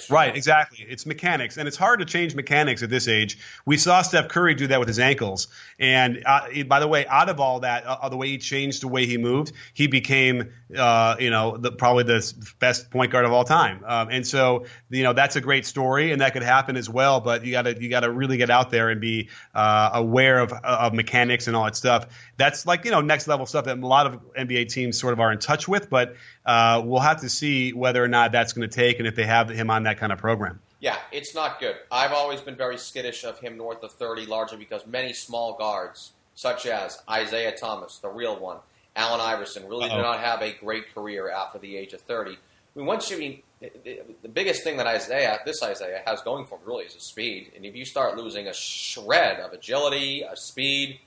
[0.10, 0.86] Right, exactly.
[0.88, 3.38] It's mechanics, and it's hard to change mechanics at this age.
[3.66, 5.48] We saw Steph Curry do that with his ankles,
[5.80, 8.88] and uh, by the way, out of all that, uh, the way he changed the
[8.88, 13.32] way he moved, he became, uh, you know, the, probably the best point guard of
[13.32, 13.84] all time.
[13.86, 17.20] Um, and so, you know, that's a great story, and that could happen as well.
[17.20, 20.40] But you got to you got to really get out there and be uh, aware
[20.40, 22.08] of of mechanics and all that stuff.
[22.38, 25.20] That's like you know next level stuff that a lot of NBA teams sort of
[25.20, 26.16] are in touch with, but
[26.46, 29.26] uh, we'll have to see whether or not that's going to take and if they
[29.26, 30.60] have him on that kind of program.
[30.80, 31.76] Yeah, it's not good.
[31.92, 36.14] I've always been very skittish of him north of 30, largely because many small guards,
[36.34, 38.58] such as Isaiah Thomas, the real one,
[38.96, 39.98] Allen Iverson, really Uh-oh.
[39.98, 42.32] do not have a great career after the age of 30.
[42.32, 42.36] I
[42.76, 46.62] mean, once you mean the biggest thing that Isaiah, this Isaiah, has going for him
[46.66, 47.52] really is his speed.
[47.56, 51.00] And if you start losing a shred of agility, of speed,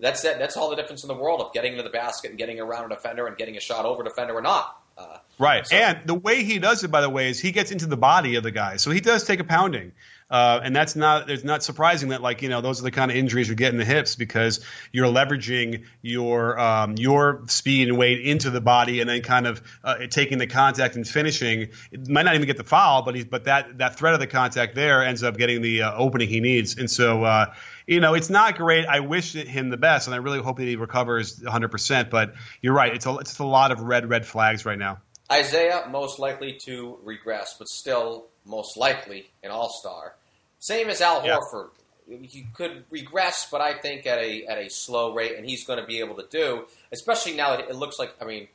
[0.00, 0.38] that's it.
[0.38, 2.90] That's all the difference in the world of getting to the basket and getting around
[2.90, 4.80] a defender and getting a shot over a defender or not.
[4.96, 5.66] Uh, right.
[5.66, 5.76] So.
[5.76, 8.36] And the way he does it, by the way, is he gets into the body
[8.36, 8.76] of the guy.
[8.76, 9.92] So he does take a pounding.
[10.30, 13.10] Uh, and that's not it's not surprising that like you know those are the kind
[13.10, 17.96] of injuries you get in the hips because you're leveraging your um, your speed and
[17.96, 21.68] weight into the body and then kind of uh, taking the contact and finishing.
[21.90, 24.26] It might not even get the foul, but he's but that that threat of the
[24.26, 26.76] contact there ends up getting the uh, opening he needs.
[26.76, 27.54] And so uh,
[27.88, 28.84] you know, it's not great.
[28.84, 32.10] I wish him the best, and I really hope that he recovers 100%.
[32.10, 34.98] But you're right; it's a, it's a lot of red red flags right now.
[35.32, 40.14] Isaiah most likely to regress, but still most likely an All Star.
[40.58, 41.38] Same as Al yeah.
[41.38, 41.70] Horford.
[42.06, 45.80] He could regress, but I think at a at a slow rate, and he's going
[45.80, 46.66] to be able to do.
[46.92, 48.14] Especially now that it looks like.
[48.20, 48.48] I mean,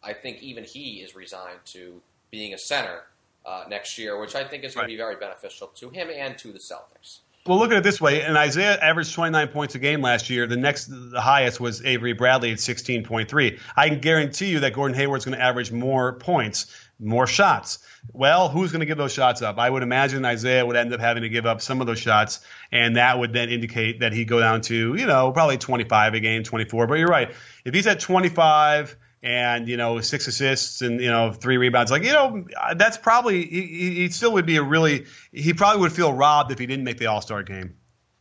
[0.00, 3.02] I think even he is resigned to being a center
[3.44, 4.90] uh, next year, which I think is going right.
[4.90, 7.18] to be very beneficial to him and to the Celtics.
[7.46, 10.48] Well, look at it this way: and Isaiah averaged 29 points a game last year.
[10.48, 13.60] The next, the highest was Avery Bradley at 16.3.
[13.76, 16.66] I can guarantee you that Gordon Hayward's going to average more points,
[16.98, 17.78] more shots.
[18.12, 19.58] Well, who's going to give those shots up?
[19.58, 22.40] I would imagine Isaiah would end up having to give up some of those shots,
[22.72, 26.20] and that would then indicate that he'd go down to, you know, probably 25 a
[26.20, 26.88] game, 24.
[26.88, 27.30] But you're right.
[27.64, 31.90] If he's at 25 and you know six assists and you know three rebounds.
[31.90, 35.92] Like you know that's probably he, he still would be a really he probably would
[35.92, 37.74] feel robbed if he didn't make the All Star game.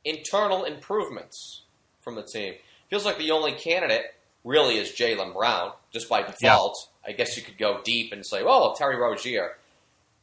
[0.04, 1.62] Internal improvements
[2.02, 2.56] from the team
[2.90, 6.90] feels like the only candidate really is Jaylen Brown just by default.
[7.06, 7.12] Yeah.
[7.12, 9.58] I guess you could go deep and say, oh, well, Terry Rozier.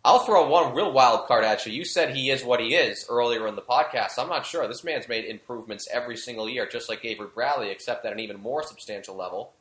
[0.04, 1.72] I'll throw one real wild card at you.
[1.72, 4.18] You said he is what he is earlier in the podcast.
[4.18, 4.66] I'm not sure.
[4.66, 8.40] This man's made improvements every single year, just like Avery Bradley, except at an even
[8.40, 9.52] more substantial level.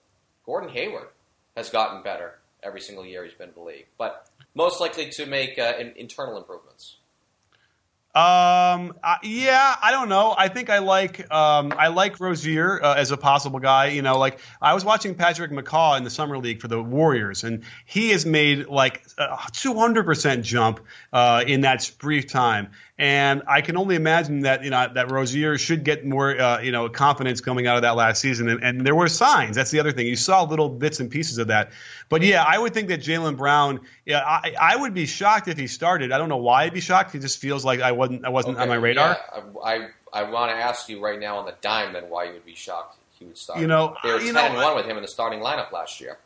[0.45, 1.09] Gordon Hayward
[1.55, 5.25] has gotten better every single year he's been in the league, but most likely to
[5.25, 6.97] make uh, in, internal improvements.
[8.13, 8.93] Um.
[9.01, 10.35] Uh, yeah, I don't know.
[10.37, 13.87] I think I like um, I like Rozier uh, as a possible guy.
[13.87, 17.45] You know, like I was watching Patrick McCaw in the summer league for the Warriors,
[17.45, 20.81] and he has made like a 200 percent jump
[21.13, 22.71] uh, in that brief time.
[22.97, 26.71] And I can only imagine that you know that Rozier should get more uh, you
[26.71, 28.49] know confidence coming out of that last season.
[28.49, 29.55] And, and, there were signs.
[29.55, 30.05] That's the other thing.
[30.05, 31.71] You saw little bits and pieces of that.
[32.09, 33.81] But yeah, I would think that Jaylen Brown.
[34.05, 36.11] Yeah, I, I, would be shocked if he started.
[36.11, 37.13] I don't know why I'd be shocked.
[37.13, 39.17] He just feels like I wasn't I wasn't okay, on my radar.
[39.33, 42.25] Yeah, I I, I want to ask you right now on the dime then why
[42.25, 43.59] you would be shocked he would start.
[43.59, 46.17] You know, they were ten and one with him in the starting lineup last year.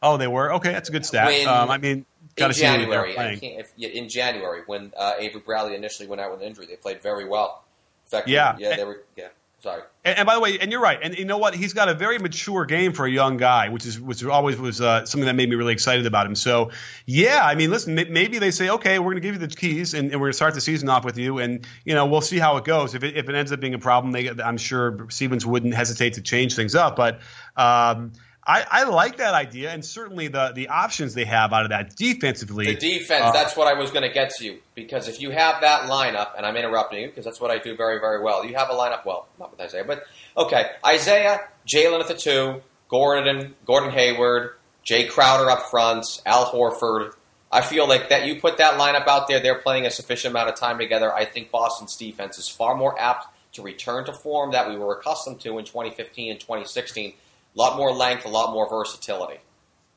[0.00, 0.72] Oh, they were okay.
[0.72, 1.26] That's a good stat.
[1.26, 2.06] When, um, I mean,
[2.40, 6.66] in January, if, in January when uh, Avery Bradley initially went out with an injury,
[6.66, 7.64] they played very well.
[8.06, 9.02] In fact, yeah, yeah, they were.
[9.16, 9.28] Yeah,
[9.60, 9.82] sorry.
[10.04, 10.98] And, and, by the way, and you're right.
[11.02, 11.54] And you know what?
[11.54, 14.80] He's got a very mature game for a young guy, which is which always was
[14.80, 16.34] uh, something that made me really excited about him.
[16.34, 16.70] So,
[17.04, 19.94] yeah, I mean, listen, maybe they say, okay, we're going to give you the keys,
[19.94, 22.20] and, and we're going to start the season off with you, and you know, we'll
[22.22, 22.94] see how it goes.
[22.94, 26.14] If it, if it ends up being a problem, they, I'm sure Stevens wouldn't hesitate
[26.14, 27.20] to change things up, but.
[27.56, 28.12] Um,
[28.48, 31.94] I, I, like that idea, and certainly the the options they have out of that
[31.96, 32.64] defensively.
[32.64, 34.60] The defense, uh, that's what I was going to get to you.
[34.74, 37.76] Because if you have that lineup, and I'm interrupting you because that's what I do
[37.76, 38.46] very, very well.
[38.46, 42.62] You have a lineup, well, not with Isaiah, but okay, Isaiah, Jaylen at the two,
[42.88, 47.12] Gordon, Gordon Hayward, Jay Crowder up front, Al Horford.
[47.52, 50.48] I feel like that you put that lineup out there, they're playing a sufficient amount
[50.48, 51.14] of time together.
[51.14, 54.94] I think Boston's defense is far more apt to return to form that we were
[54.98, 57.12] accustomed to in 2015 and 2016
[57.58, 59.40] a lot more length, a lot more versatility,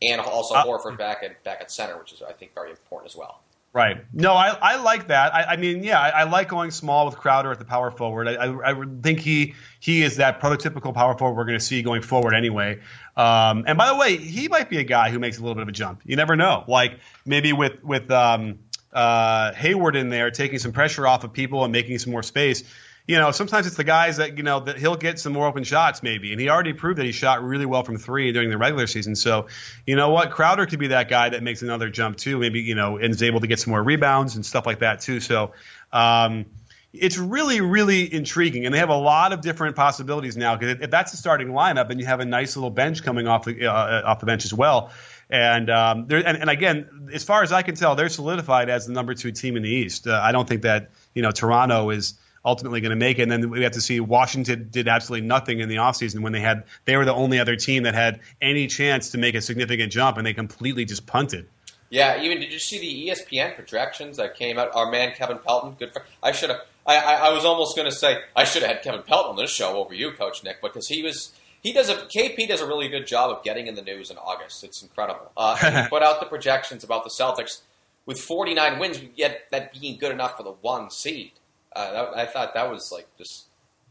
[0.01, 3.11] and also uh, Horford back at back at center, which is I think very important
[3.11, 3.41] as well.
[3.73, 4.03] Right.
[4.11, 5.33] No, I, I like that.
[5.33, 8.27] I, I mean, yeah, I, I, like going small with Crowder at the power forward.
[8.27, 11.81] I, I, I think he he is that prototypical power forward we're going to see
[11.81, 12.81] going forward anyway.
[13.15, 15.61] Um, and by the way, he might be a guy who makes a little bit
[15.61, 16.01] of a jump.
[16.03, 16.65] You never know.
[16.67, 18.59] Like maybe with with um,
[18.91, 22.65] uh, Hayward in there, taking some pressure off of people and making some more space
[23.11, 25.65] you know, sometimes it's the guys that you know that he'll get some more open
[25.65, 28.57] shots maybe, and he already proved that he shot really well from three during the
[28.57, 29.17] regular season.
[29.17, 29.47] So,
[29.85, 32.39] you know what, Crowder could be that guy that makes another jump too.
[32.39, 35.01] Maybe you know, and is able to get some more rebounds and stuff like that
[35.01, 35.19] too.
[35.19, 35.51] So.
[35.91, 36.45] Um,
[36.93, 40.57] it's really, really intriguing, and they have a lot of different possibilities now.
[40.57, 43.45] Because if that's the starting lineup, and you have a nice little bench coming off
[43.45, 44.91] the uh, off the bench as well,
[45.29, 48.91] and, um, and, and again, as far as I can tell, they're solidified as the
[48.91, 50.05] number two team in the East.
[50.05, 53.23] Uh, I don't think that you know Toronto is ultimately going to make it.
[53.23, 56.39] And then we have to see Washington did absolutely nothing in the offseason when they
[56.39, 59.91] had they were the only other team that had any chance to make a significant
[59.91, 61.47] jump, and they completely just punted.
[61.89, 64.73] Yeah, even did you see the ESPN projections that came out?
[64.73, 66.03] Our man Kevin Pelton, good for.
[66.23, 66.59] I should have.
[66.87, 69.35] I, I, I was almost going to say I should have had Kevin Pelton on
[69.35, 72.65] this show over you, Coach Nick, because he was he does a KP does a
[72.65, 74.63] really good job of getting in the news in August.
[74.63, 75.31] It's incredible.
[75.35, 77.61] Uh, he put out the projections about the Celtics
[78.05, 81.33] with 49 wins, yet that being good enough for the one seed.
[81.75, 83.45] Uh, that, I thought that was like just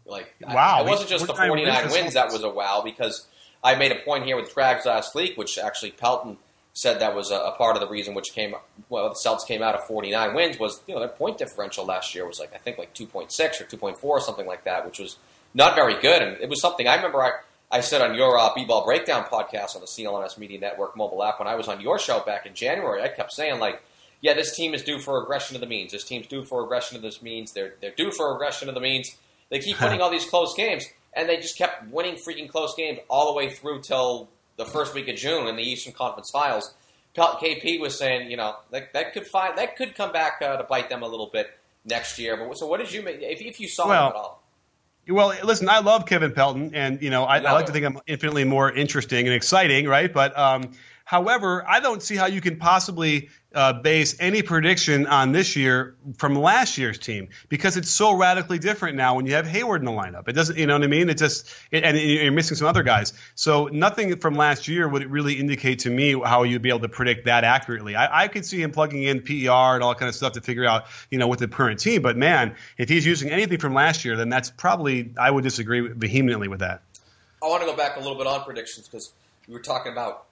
[0.07, 0.79] like wow.
[0.79, 3.27] I, it wasn't just the 49 wins, wins that was a wow because
[3.63, 6.39] I made a point here with Trags last week, which actually Pelton
[6.73, 8.55] said that was a, a, part of the reason which came
[8.89, 12.15] well the Celtics came out of 49 wins was you know their point differential last
[12.15, 15.17] year was like I think like 2.6 or 2.4 or something like that, which was
[15.53, 17.33] not very good, and it was something I remember I.
[17.73, 21.39] I said on your uh, B-ball breakdown podcast on the CLNS Media Network mobile app
[21.39, 23.81] when I was on your show back in January, I kept saying like,
[24.21, 25.93] yeah, this team is due for regression of the means.
[25.93, 27.53] This team's due for regression of the means.
[27.53, 29.17] They're they're due for regression of the means.
[29.49, 32.99] They keep winning all these close games, and they just kept winning freaking close games
[33.09, 36.75] all the way through till the first week of June in the Eastern Conference Finals.
[37.17, 40.65] KP was saying, you know, that, that could find that could come back uh, to
[40.65, 41.51] bite them a little bit
[41.85, 42.37] next year.
[42.37, 44.43] But so, what did you make if, if you saw well, them at all?
[45.09, 47.99] Well, listen, I love Kevin Pelton, and you know, I, I like to think I'm
[48.07, 50.13] infinitely more interesting and exciting, right?
[50.13, 50.71] But um,
[51.11, 55.97] However, I don't see how you can possibly uh, base any prediction on this year
[56.19, 59.87] from last year's team because it's so radically different now when you have Hayward in
[59.87, 60.29] the lineup.
[60.29, 61.09] It doesn't, you know what I mean?
[61.09, 63.13] It just, it, and you're missing some other guys.
[63.35, 66.89] So nothing from last year would really indicate to me how you'd be able to
[66.89, 67.97] predict that accurately.
[67.97, 70.65] I, I could see him plugging in PER and all kind of stuff to figure
[70.65, 72.03] out, you know, with the current team.
[72.03, 75.89] But man, if he's using anything from last year, then that's probably I would disagree
[75.89, 76.83] vehemently with that.
[77.43, 79.13] I want to go back a little bit on predictions because
[79.49, 80.27] we were talking about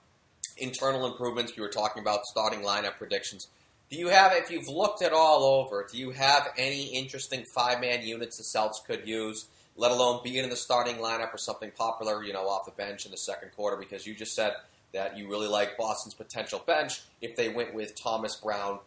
[0.61, 1.55] internal improvements.
[1.55, 3.47] We were talking about starting lineup predictions.
[3.89, 7.81] Do you have, if you've looked it all over, do you have any interesting five
[7.81, 11.71] man units the Celts could use, let alone being in the starting lineup or something
[11.71, 13.77] popular, you know, off the bench in the second quarter?
[13.77, 14.53] Because you just said
[14.93, 18.79] that you really like Boston's potential bench if they went with Thomas Brown,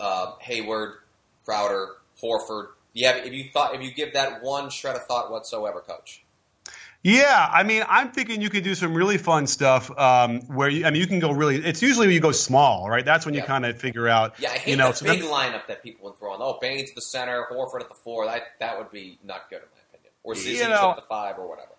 [0.00, 0.98] uh, Hayward,
[1.46, 2.68] Crowder, Horford.
[2.92, 6.22] Yeah, if you thought, if you give that one shred of thought whatsoever, Coach.
[7.06, 10.84] Yeah, I mean, I'm thinking you could do some really fun stuff um, where you,
[10.84, 11.64] I mean, you can go really.
[11.64, 13.04] It's usually when you go small, right?
[13.04, 13.42] That's when yeah.
[13.42, 14.34] you kind of figure out.
[14.40, 16.40] Yeah, I hate you know, the big lineup that people would throw on.
[16.42, 18.26] Oh, Baynes the center, Horford at the four.
[18.26, 20.12] That that would be not good in my opinion.
[20.24, 21.76] Or Zizic you know, at the five or whatever.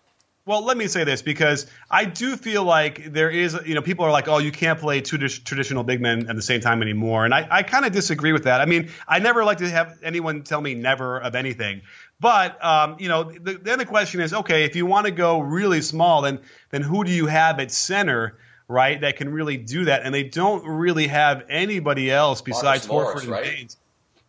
[0.48, 4.06] Well, let me say this because I do feel like there is, you know, people
[4.06, 7.26] are like, oh, you can't play two traditional big men at the same time anymore.
[7.26, 8.62] And I, I kind of disagree with that.
[8.62, 11.82] I mean, I never like to have anyone tell me never of anything.
[12.20, 15.40] But um, you know, the, then the question is, okay, if you want to go
[15.40, 16.40] really small, then
[16.72, 19.00] then who do you have at center, right?
[19.00, 23.30] That can really do that, and they don't really have anybody else besides Horford and
[23.30, 23.44] right?
[23.44, 23.78] Baynes.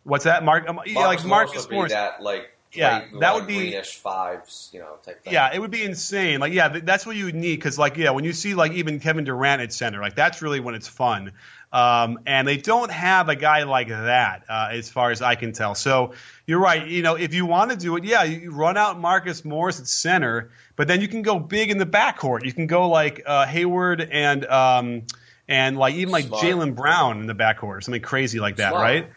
[0.03, 0.69] What's that, Mark?
[0.69, 1.91] Um, yeah, like Marcus Morris.
[1.91, 5.33] That like yeah, that would be fives, you know, type thing.
[5.33, 6.39] Yeah, it would be insane.
[6.39, 8.99] Like, yeah, that's what you would need because, like, yeah, when you see like even
[8.99, 11.31] Kevin Durant at center, like that's really when it's fun.
[11.71, 15.53] Um, and they don't have a guy like that, uh, as far as I can
[15.53, 15.75] tell.
[15.75, 16.13] So
[16.47, 16.87] you're right.
[16.87, 19.87] You know, if you want to do it, yeah, you run out Marcus Morris at
[19.87, 22.43] center, but then you can go big in the backcourt.
[22.43, 25.03] You can go like uh, Hayward and um,
[25.47, 28.83] and like even like Jaylen Brown in the backcourt something crazy like that, Smart.
[28.83, 29.09] right?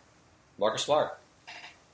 [0.58, 1.18] Marcus Smart.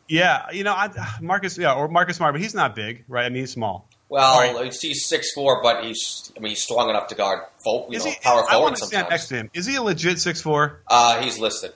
[0.08, 0.90] Yeah, you know, I,
[1.20, 3.26] Marcus, yeah, or Marcus Smart, but he's not big, right?
[3.26, 3.87] I mean, he's small.
[4.08, 4.74] Well, right.
[4.74, 8.04] he's six four, but he's I mean he's strong enough to guard folk, you is
[8.04, 8.50] know, he, power forward.
[8.50, 9.50] I want to stand next to him.
[9.52, 10.80] Is he a legit six four?
[10.86, 11.72] Uh, he's listed.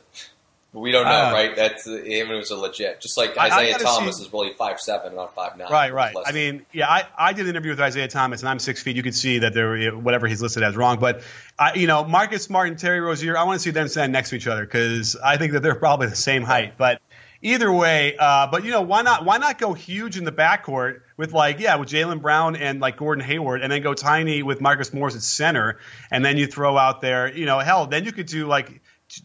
[0.75, 1.55] We don't know, uh, right?
[1.55, 3.03] That's him was a legit.
[3.03, 5.71] Just like Isaiah Thomas see, is really five seven, not five nine.
[5.71, 6.17] Right, right.
[6.25, 8.97] I mean, yeah, I, I did an interview with Isaiah Thomas, and I'm six feet.
[8.97, 11.25] You can see that there whatever he's listed as wrong, but
[11.59, 14.31] I, you know, Marcus Smart and Terry Rozier, I want to see them stand next
[14.31, 17.03] to each other because I think that they're probably the same height, but
[17.43, 19.25] either way, uh, but you know, why not?
[19.25, 22.97] Why not go huge in the backcourt with like, yeah, with Jaylen Brown and like
[22.97, 25.79] Gordon Hayward, and then go tiny with Marcus Morris at center,
[26.11, 28.81] and then you throw out there, you know, hell, then you could do like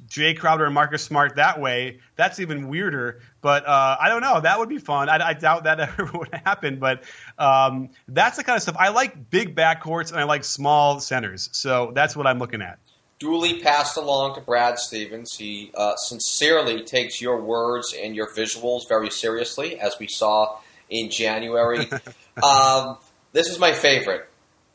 [0.08, 2.00] Jay Crowder and Marcus Smart that way.
[2.16, 3.22] That's even weirder.
[3.42, 4.42] But uh, I don't know.
[4.42, 5.08] That would be fun.
[5.08, 6.80] I, I doubt that ever would happen.
[6.80, 7.04] But
[7.38, 9.30] um, that's the kind of stuff I like.
[9.30, 11.50] Big backcourts and I like small centers.
[11.54, 12.80] So that's what I'm looking at
[13.20, 15.36] duly passed along to Brad Stevens.
[15.38, 20.58] He uh, sincerely takes your words and your visuals very seriously, as we saw
[20.90, 21.90] in January.
[22.44, 22.98] um,
[23.34, 24.30] this is my favorite.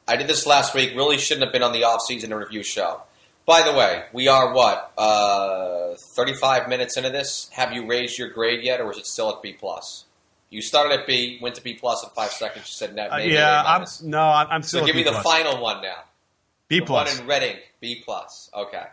[0.07, 0.95] I did this last week.
[0.95, 3.03] Really shouldn't have been on the off-season review show.
[3.45, 7.49] By the way, we are what uh, 35 minutes into this.
[7.53, 10.05] Have you raised your grade yet, or is it still at B plus?
[10.51, 12.67] You started at B, went to B plus in five seconds.
[12.69, 13.13] You said net.
[13.13, 14.81] Uh, yeah, I'm, no, I'm still.
[14.81, 16.05] So give me the final one now.
[16.73, 17.13] B plus.
[17.13, 18.49] One in red ink, B plus.
[18.55, 18.85] Okay.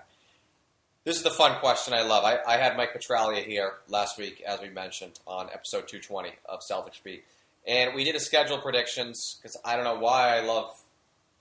[1.05, 2.25] This is the fun question I love.
[2.25, 6.59] I, I had Mike Petraglia here last week, as we mentioned on episode 220 of
[6.69, 7.23] Celtics Beat,
[7.65, 10.71] and we did a schedule predictions because I don't know why I love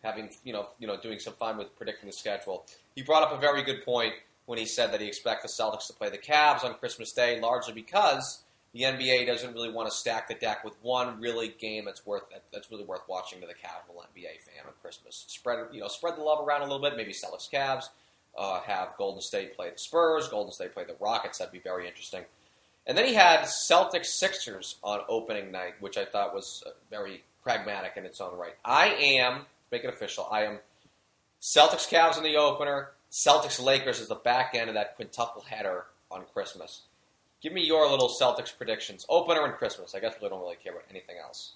[0.04, 2.64] having you know you know doing some fun with predicting the schedule.
[2.94, 4.14] He brought up a very good point
[4.46, 7.40] when he said that he expects the Celtics to play the Cavs on Christmas Day,
[7.40, 11.86] largely because the NBA doesn't really want to stack the deck with one really game
[11.86, 15.24] that's worth that's really worth watching to the casual NBA fan on Christmas.
[15.28, 16.96] Spread you know spread the love around a little bit.
[16.96, 17.88] Maybe Celtics Cavs.
[18.36, 20.28] Uh, have Golden State play the Spurs.
[20.28, 21.38] Golden State play the Rockets.
[21.38, 22.22] That'd be very interesting.
[22.86, 27.24] And then he had Celtics Sixers on opening night, which I thought was uh, very
[27.42, 28.54] pragmatic in its own right.
[28.64, 30.28] I am make it official.
[30.30, 30.58] I am
[31.40, 32.90] Celtics Cavs in the opener.
[33.10, 36.82] Celtics Lakers is the back end of that quintuple header on Christmas.
[37.40, 39.94] Give me your little Celtics predictions, opener and Christmas.
[39.94, 41.52] I guess we don't really care about anything else.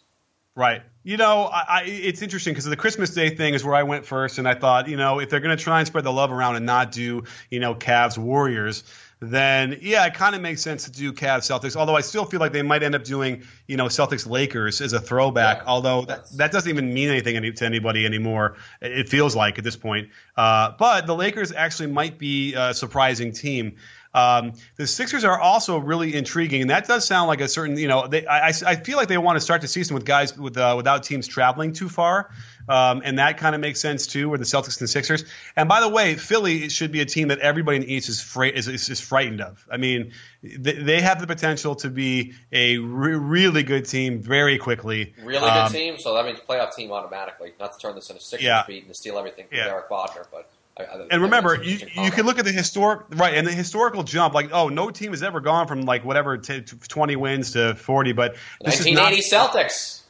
[0.54, 0.82] Right.
[1.02, 4.04] You know, I, I, it's interesting because the Christmas Day thing is where I went
[4.04, 6.30] first, and I thought, you know, if they're going to try and spread the love
[6.30, 8.84] around and not do, you know, Cavs Warriors,
[9.18, 11.74] then yeah, it kind of makes sense to do Cavs Celtics.
[11.74, 14.92] Although I still feel like they might end up doing, you know, Celtics Lakers as
[14.92, 15.58] a throwback.
[15.58, 18.56] Yeah, although that, that doesn't even mean anything any, to anybody anymore.
[18.82, 20.10] It feels like at this point.
[20.36, 23.76] Uh, but the Lakers actually might be a surprising team.
[24.14, 27.88] Um, the Sixers are also really intriguing, and that does sound like a certain, you
[27.88, 30.56] know, they, I, I feel like they want to start the season with guys with
[30.58, 32.30] uh, without teams traveling too far.
[32.68, 35.24] Um, and that kind of makes sense too, with the Celtics and the Sixers.
[35.56, 38.20] And by the way, Philly should be a team that everybody in the East is,
[38.20, 39.66] fra- is, is, is frightened of.
[39.70, 44.58] I mean, they, they, have the potential to be a re- really good team very
[44.58, 45.14] quickly.
[45.24, 47.52] Really good um, team, so that means playoff team automatically.
[47.58, 48.62] Not to turn this into Sixers yeah.
[48.66, 49.64] beat and to steal everything from yeah.
[49.64, 53.52] Derek Bodner, but and remember, you, you can look at the historic right and the
[53.52, 54.34] historical jump.
[54.34, 58.12] Like, oh, no team has ever gone from like whatever t- twenty wins to forty.
[58.12, 60.02] But nineteen eighty Celtics.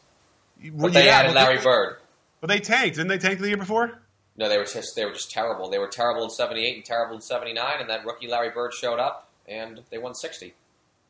[0.63, 1.97] Well, but they yeah, added Larry they, Bird.
[2.41, 3.19] But they tanked, didn't they?
[3.19, 3.99] Tank the year before?
[4.37, 5.69] No, they were just they were just terrible.
[5.69, 8.51] They were terrible in seventy eight and terrible in seventy nine, and that rookie Larry
[8.51, 10.55] Bird showed up and they won sixty.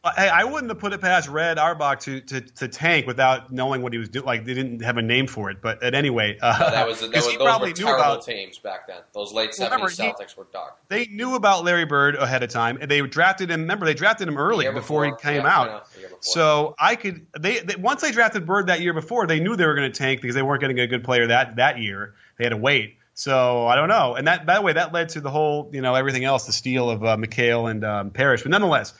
[0.04, 3.82] Hey, I wouldn't have put it past Red Auerbach to, to, to tank without knowing
[3.82, 4.26] what he was doing.
[4.26, 7.00] Like they didn't have a name for it, but at anyway, uh, no, that was,
[7.00, 8.96] that was those were terrible about, teams back then.
[9.14, 10.76] Those late seventies Celtics he, were dark.
[10.88, 13.60] They knew about Larry Bird ahead of time, and they drafted him.
[13.60, 15.88] Remember, they drafted him early before, before, he came yeah, out.
[16.18, 19.66] So I could they, they, once they drafted Bird that year before, they knew they
[19.66, 22.16] were going to tank because they weren't getting a good player that that year.
[22.38, 22.96] They had to wait.
[23.14, 24.16] So I don't know.
[24.16, 26.52] And that by the way, that led to the whole you know everything else, the
[26.52, 28.42] steal of uh, McHale and um, Parish.
[28.42, 28.94] But nonetheless.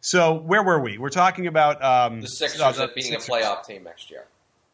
[0.00, 0.98] So where were we?
[0.98, 3.28] We're talking about um, the Sixers uh, the being Sixers.
[3.28, 4.24] a playoff team next year.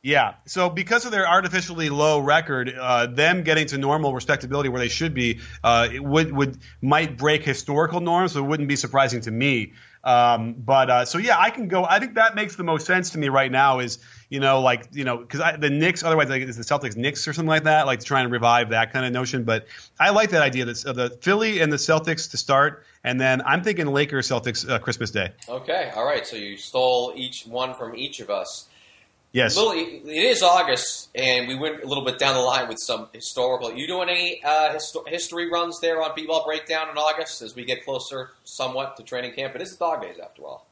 [0.03, 0.35] Yeah.
[0.45, 4.89] So because of their artificially low record, uh, them getting to normal respectability where they
[4.89, 8.33] should be, uh, it would would might break historical norms.
[8.33, 9.73] So it wouldn't be surprising to me.
[10.05, 11.85] Um, but uh, so yeah, I can go.
[11.85, 13.81] I think that makes the most sense to me right now.
[13.81, 13.99] Is
[14.29, 17.33] you know like you know because the Knicks otherwise like is the Celtics Knicks or
[17.33, 19.45] something like that, like trying to revive that kind of notion.
[19.45, 19.67] But
[19.99, 23.63] I like that idea that the Philly and the Celtics to start, and then I'm
[23.63, 25.33] thinking Lakers Celtics uh, Christmas Day.
[25.49, 26.27] Okay, all right.
[26.27, 28.69] So you stole each one from each of us.
[29.33, 29.55] Yes.
[29.55, 33.09] Little, it is August, and we went a little bit down the line with some
[33.13, 33.71] historical.
[33.71, 37.67] You doing any uh, histo- history runs there on B-ball breakdown in August as we
[37.67, 39.53] get closer, somewhat, to training camp?
[39.53, 40.66] But It is dog days after all.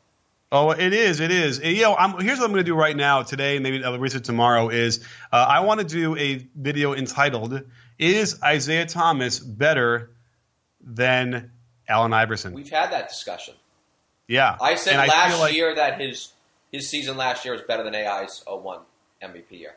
[0.54, 1.18] Oh, it is.
[1.18, 1.58] It is.
[1.58, 4.00] You know, I'm, here's what I'm going to do right now, today, and maybe I'll
[4.00, 4.68] it tomorrow.
[4.68, 7.62] Is uh, I want to do a video entitled
[7.98, 10.12] "Is Isaiah Thomas better
[10.80, 11.50] than
[11.88, 13.54] Allen Iverson?" We've had that discussion.
[14.28, 16.32] Yeah, I said and last I like, year that his
[16.70, 18.78] his season last year was better than AI's 01
[19.24, 19.74] MVP year.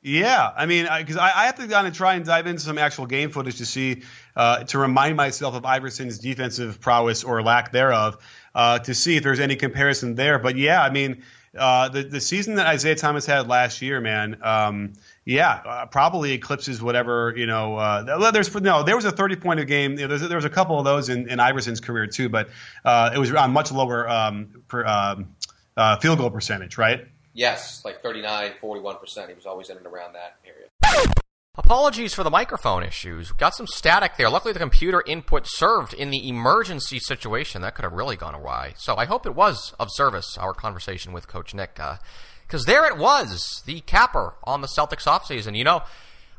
[0.00, 2.76] Yeah, I mean, because I, I, have to kind of try and dive into some
[2.76, 4.02] actual game footage to see,
[4.36, 8.18] uh, to remind myself of Iverson's defensive prowess or lack thereof,
[8.54, 10.38] uh, to see if there's any comparison there.
[10.38, 11.22] But yeah, I mean,
[11.56, 16.32] uh, the the season that Isaiah Thomas had last year, man, um, yeah, uh, probably
[16.32, 17.76] eclipses whatever you know.
[17.76, 19.96] Uh, there's no, there was a 30 point a game.
[19.96, 22.48] There was, there was a couple of those in, in Iverson's career too, but
[22.84, 25.28] uh, it was on much lower um, per, um,
[25.76, 27.06] uh, field goal percentage, right?
[27.32, 29.28] Yes, like 39, 41%.
[29.28, 31.14] He was always in and around that area.
[31.56, 33.30] Apologies for the microphone issues.
[33.30, 34.28] Got some static there.
[34.28, 37.62] Luckily, the computer input served in the emergency situation.
[37.62, 38.74] That could have really gone awry.
[38.76, 41.74] So I hope it was of service, our conversation with Coach Nick.
[41.74, 45.56] Because uh, there it was, the capper on the Celtics offseason.
[45.56, 45.82] You know,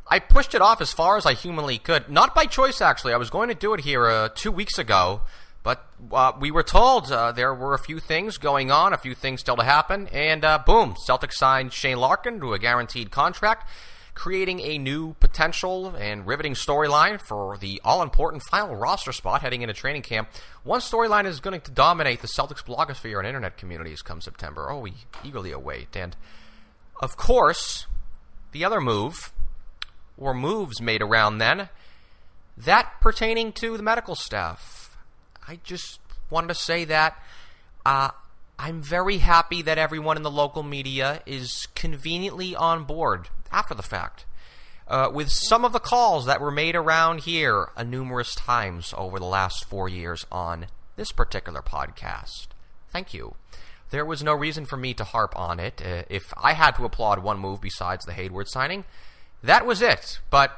[0.07, 2.09] I pushed it off as far as I humanly could.
[2.09, 3.13] Not by choice, actually.
[3.13, 5.21] I was going to do it here uh, two weeks ago
[5.65, 9.15] But uh, we were told uh, there were a few things going on, a few
[9.15, 13.67] things still to happen, and uh, boom, Celtics signed Shane Larkin to a guaranteed contract,
[14.15, 19.61] creating a new potential and riveting storyline for the all important final roster spot heading
[19.61, 20.29] into training camp.
[20.63, 24.71] One storyline is going to dominate the Celtics blogosphere and internet communities come September.
[24.71, 24.93] Oh, we
[25.23, 25.95] eagerly await.
[25.95, 26.15] And
[27.01, 27.85] of course,
[28.51, 29.33] the other move,
[30.17, 31.69] or moves made around then,
[32.57, 34.85] that pertaining to the medical staff
[35.47, 35.99] I just
[36.29, 37.21] wanted to say that
[37.85, 38.11] uh,
[38.57, 43.83] I'm very happy that everyone in the local media is conveniently on board after the
[43.83, 44.25] fact.
[44.87, 49.19] Uh, with some of the calls that were made around here uh, numerous times over
[49.19, 52.47] the last four years on this particular podcast.
[52.91, 53.35] Thank you.
[53.89, 55.81] There was no reason for me to harp on it.
[55.83, 58.85] Uh, if I had to applaud one move besides the Hayward signing,
[59.43, 60.19] that was it.
[60.29, 60.51] But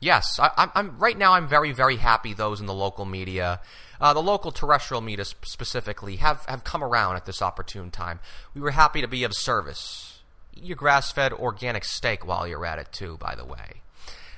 [0.00, 1.32] yes, I, am right now.
[1.34, 2.34] I'm very, very happy.
[2.34, 3.60] Those in the local media
[4.00, 8.20] uh, the local terrestrial media specifically have, have come around at this opportune time.
[8.54, 10.20] We were happy to be of service.
[10.54, 13.82] Eat your grass fed organic steak while you're at it, too, by the way.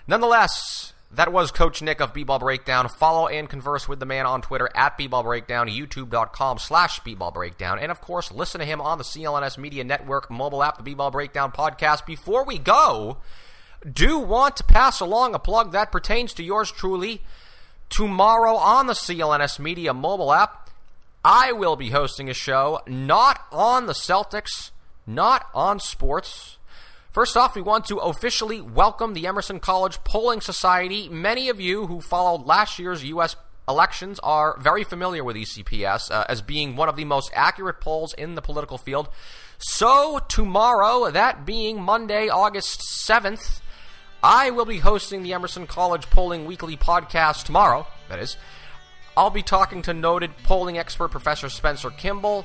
[0.07, 2.89] Nonetheless, that was Coach Nick of B-Ball Breakdown.
[2.89, 7.79] Follow and converse with the man on Twitter at B-Ball Breakdown, youtube.com slash B-Ball Breakdown,
[7.81, 11.11] and of course, listen to him on the CLNS Media Network mobile app, the B-Ball
[11.11, 12.07] Breakdown podcast.
[12.07, 13.19] Before we go,
[13.91, 17.23] do want to pass along a plug that pertains to yours truly.
[17.91, 20.71] Tomorrow on the CLNS Media mobile app,
[21.25, 24.71] I will be hosting a show not on the Celtics,
[25.09, 26.57] not on sports.
[27.11, 31.09] First off, we want to officially welcome the Emerson College Polling Society.
[31.09, 33.35] Many of you who followed last year's U.S.
[33.69, 38.15] elections are very familiar with ECPS uh, as being one of the most accurate polls
[38.15, 39.09] in the political field.
[39.59, 43.61] So, tomorrow, that being Monday, August 7th,
[44.23, 48.37] I will be hosting the Emerson College Polling Weekly podcast tomorrow, that is.
[49.17, 52.45] I'll be talking to noted polling expert Professor Spencer Kimball,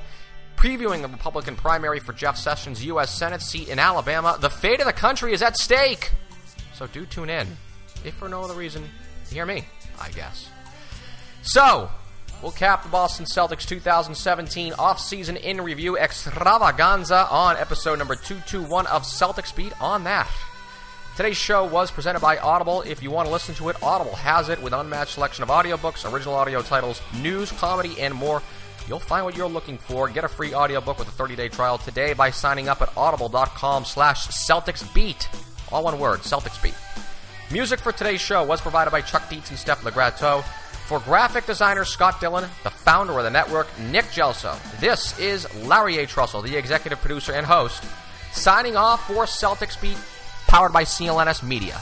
[0.56, 3.10] previewing the Republican primary for Jeff Sessions' U.S.
[3.10, 4.38] Senate seat in Alabama.
[4.40, 6.12] The fate of the country is at stake.
[6.72, 7.46] So do tune in,
[8.04, 8.84] if for no other reason,
[9.30, 9.64] hear me,
[10.00, 10.48] I guess.
[11.42, 11.90] So,
[12.42, 19.02] we'll cap the Boston Celtics 2017 offseason in review extravaganza on episode number 221 of
[19.02, 20.28] Celtics Beat on that.
[21.16, 22.82] Today's show was presented by Audible.
[22.82, 25.48] If you want to listen to it, Audible has it with an unmatched selection of
[25.48, 28.42] audiobooks, original audio titles, news, comedy, and more.
[28.86, 30.10] You'll find what you're looking for.
[30.10, 34.28] Get a free audiobook with a 30-day trial today by signing up at audible.com slash
[34.28, 35.72] CelticsBeat.
[35.72, 36.74] All one word, CelticsBeat.
[37.50, 40.44] Music for today's show was provided by Chuck Dietz and Steph Legrateau.
[40.86, 45.96] For graphic designer Scott Dillon, the founder of the network, Nick Gelso, this is Larry
[45.96, 46.06] A.
[46.06, 47.82] Trussell, the executive producer and host,
[48.32, 49.96] signing off for Celtics Beat
[50.56, 51.78] powered by CLNS Media.